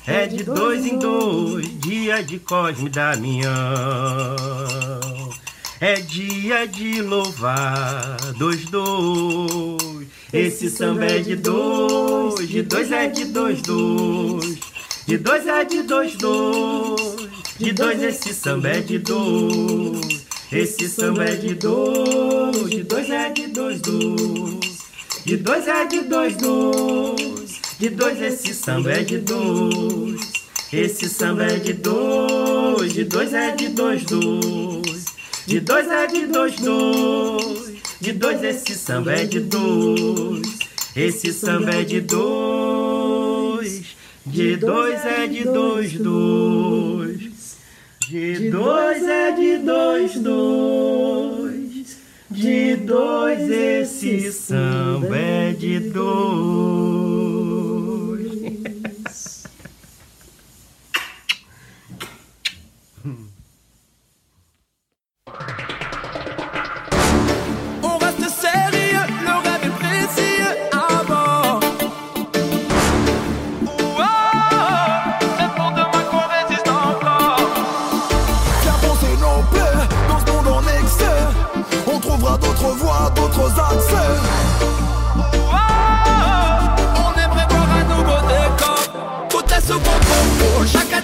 É 0.07 0.26
de 0.26 0.44
dois 0.44 0.85
em 0.85 0.98
dois, 0.98 1.66
dia 1.81 2.22
de 2.22 2.38
Cosme 2.38 2.90
Damião. 2.90 3.50
É 5.81 5.94
dia 5.94 6.68
de 6.68 7.00
louvar 7.00 8.18
dois, 8.37 8.66
dois. 8.66 9.89
Esse 10.33 10.71
samba 10.71 11.07
é 11.07 11.19
de 11.19 11.35
dois, 11.35 12.49
de 12.49 12.62
dois 12.62 12.93
é 12.93 13.09
de 13.09 13.25
dois, 13.25 13.61
dois. 13.62 14.59
De 15.05 15.19
dois 15.19 15.45
é 15.45 15.64
de 15.64 15.83
dois, 15.83 16.14
dois. 16.14 17.19
De 17.59 17.73
dois 17.73 18.01
esse 18.01 18.33
samba 18.33 18.69
é 18.69 18.81
de 18.81 18.99
dois. 19.01 20.25
Esse 20.53 20.88
samba 20.88 21.25
é 21.25 21.35
de 21.35 21.55
dois, 21.55 22.71
de 22.71 22.85
dois 22.85 23.11
é 23.11 23.29
de 23.31 23.49
dois, 23.49 23.81
dois. 23.81 24.88
De 25.25 25.37
dois 25.37 25.66
é 25.66 25.85
de 25.87 26.01
dois, 26.03 26.37
dois. 26.37 27.61
De 27.81 27.88
dois 27.88 28.23
esse 28.23 28.55
samba 28.55 28.93
é 28.93 29.03
de 29.03 29.19
dois. 29.19 30.21
Esse 30.73 31.09
samba 31.09 31.43
é 31.43 31.59
de 31.59 31.73
dois. 31.73 32.93
De 32.93 33.03
dois 33.03 33.35
é 33.35 33.51
de 33.51 33.69
dois, 33.71 34.05
dois. 34.05 35.05
De 35.49 35.59
dois 35.59 35.88
é 35.88 36.07
de 36.07 36.27
dois, 36.29 36.55
dois. 36.55 37.81
De 38.00 38.12
dois 38.12 38.42
esse 38.42 38.74
samba 38.74 39.12
é 39.12 39.26
de 39.26 39.40
dois. 39.40 40.58
Esse 40.96 41.34
samba 41.34 41.70
é 41.70 41.84
de 41.84 42.00
dois. 42.00 43.94
De 44.24 44.56
dois 44.56 45.04
é 45.04 45.26
de 45.26 45.44
dois, 45.44 45.92
dois. 45.92 47.58
De 48.08 48.50
dois 48.50 49.02
é 49.02 49.32
de 49.32 49.58
dois, 49.58 50.14
dois. 50.14 51.96
De 52.30 52.76
dois 52.76 53.50
esse 53.50 54.32
samba 54.32 55.16
é 55.16 55.52
de 55.52 55.80
dois. 55.80 56.89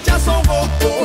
just 0.03 0.27
over. 0.27 0.96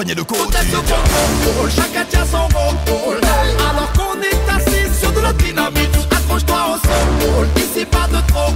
Soigner 0.00 0.14
le 0.14 0.24
quotidien. 0.24 0.82
chacun 1.68 2.04
tient 2.08 2.24
son 2.24 2.48
rôle. 2.56 3.20
Alors 3.68 3.92
qu'on 3.92 4.18
est 4.22 4.50
assis 4.50 4.98
sur 4.98 5.12
de 5.12 5.20
la 5.20 5.32
dynamite, 5.34 5.94
accroche-toi 6.10 6.56
au 6.68 6.76
sol. 6.86 7.48
Ici 7.56 7.84
pas 7.84 8.08
de 8.08 8.20
trop 8.26 8.50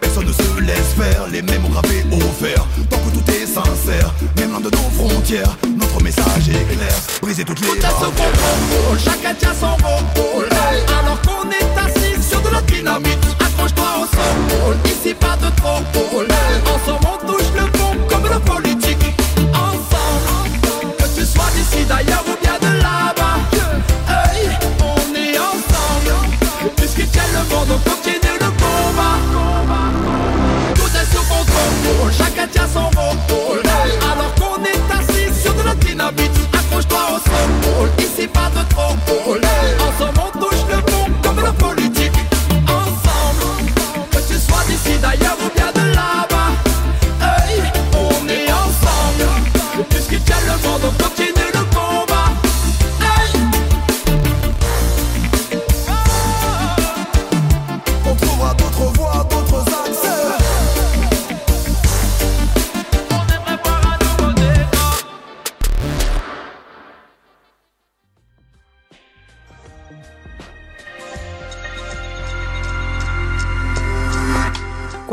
personne 0.00 0.26
ne 0.26 0.32
se 0.32 0.60
laisse 0.60 0.94
faire. 0.98 1.26
Les 1.30 1.42
mêmes 1.42 1.64
ont 1.64 1.68
gravé 1.68 2.04
au 2.12 2.20
fer. 2.44 2.66
Tant 2.90 2.98
que 2.98 3.16
tout 3.16 3.30
est 3.30 3.46
sincère, 3.46 4.12
même 4.36 4.50
loin 4.50 4.60
de 4.60 4.70
nos 4.70 5.08
frontières, 5.08 5.56
notre 5.76 6.02
message 6.02 6.48
est 6.48 6.74
clair. 6.74 6.94
Briser 7.22 7.44
toutes 7.44 7.60
les 7.60 7.68
Tout 7.68 7.86
à 7.86 7.90
son 7.90 8.10
contrôle, 8.10 8.98
chacun 8.98 9.34
tient 9.34 9.54
son 9.54 9.74
rôle. 9.84 10.48
Alors 11.00 11.20
qu'on 11.22 11.48
est 11.50 11.78
assis 11.78 12.22
sur 12.28 12.40
de 12.42 12.50
la 12.50 12.60
dynamite, 12.62 13.18
accroche-toi 13.40 13.84
au 14.02 14.06
sol. 14.06 14.76
Ici 14.84 15.14
pas 15.14 15.36
de 15.36 15.54
trop 15.56 15.80
Ensemble 16.74 17.05
chacun 32.66 32.90
tient 33.28 33.35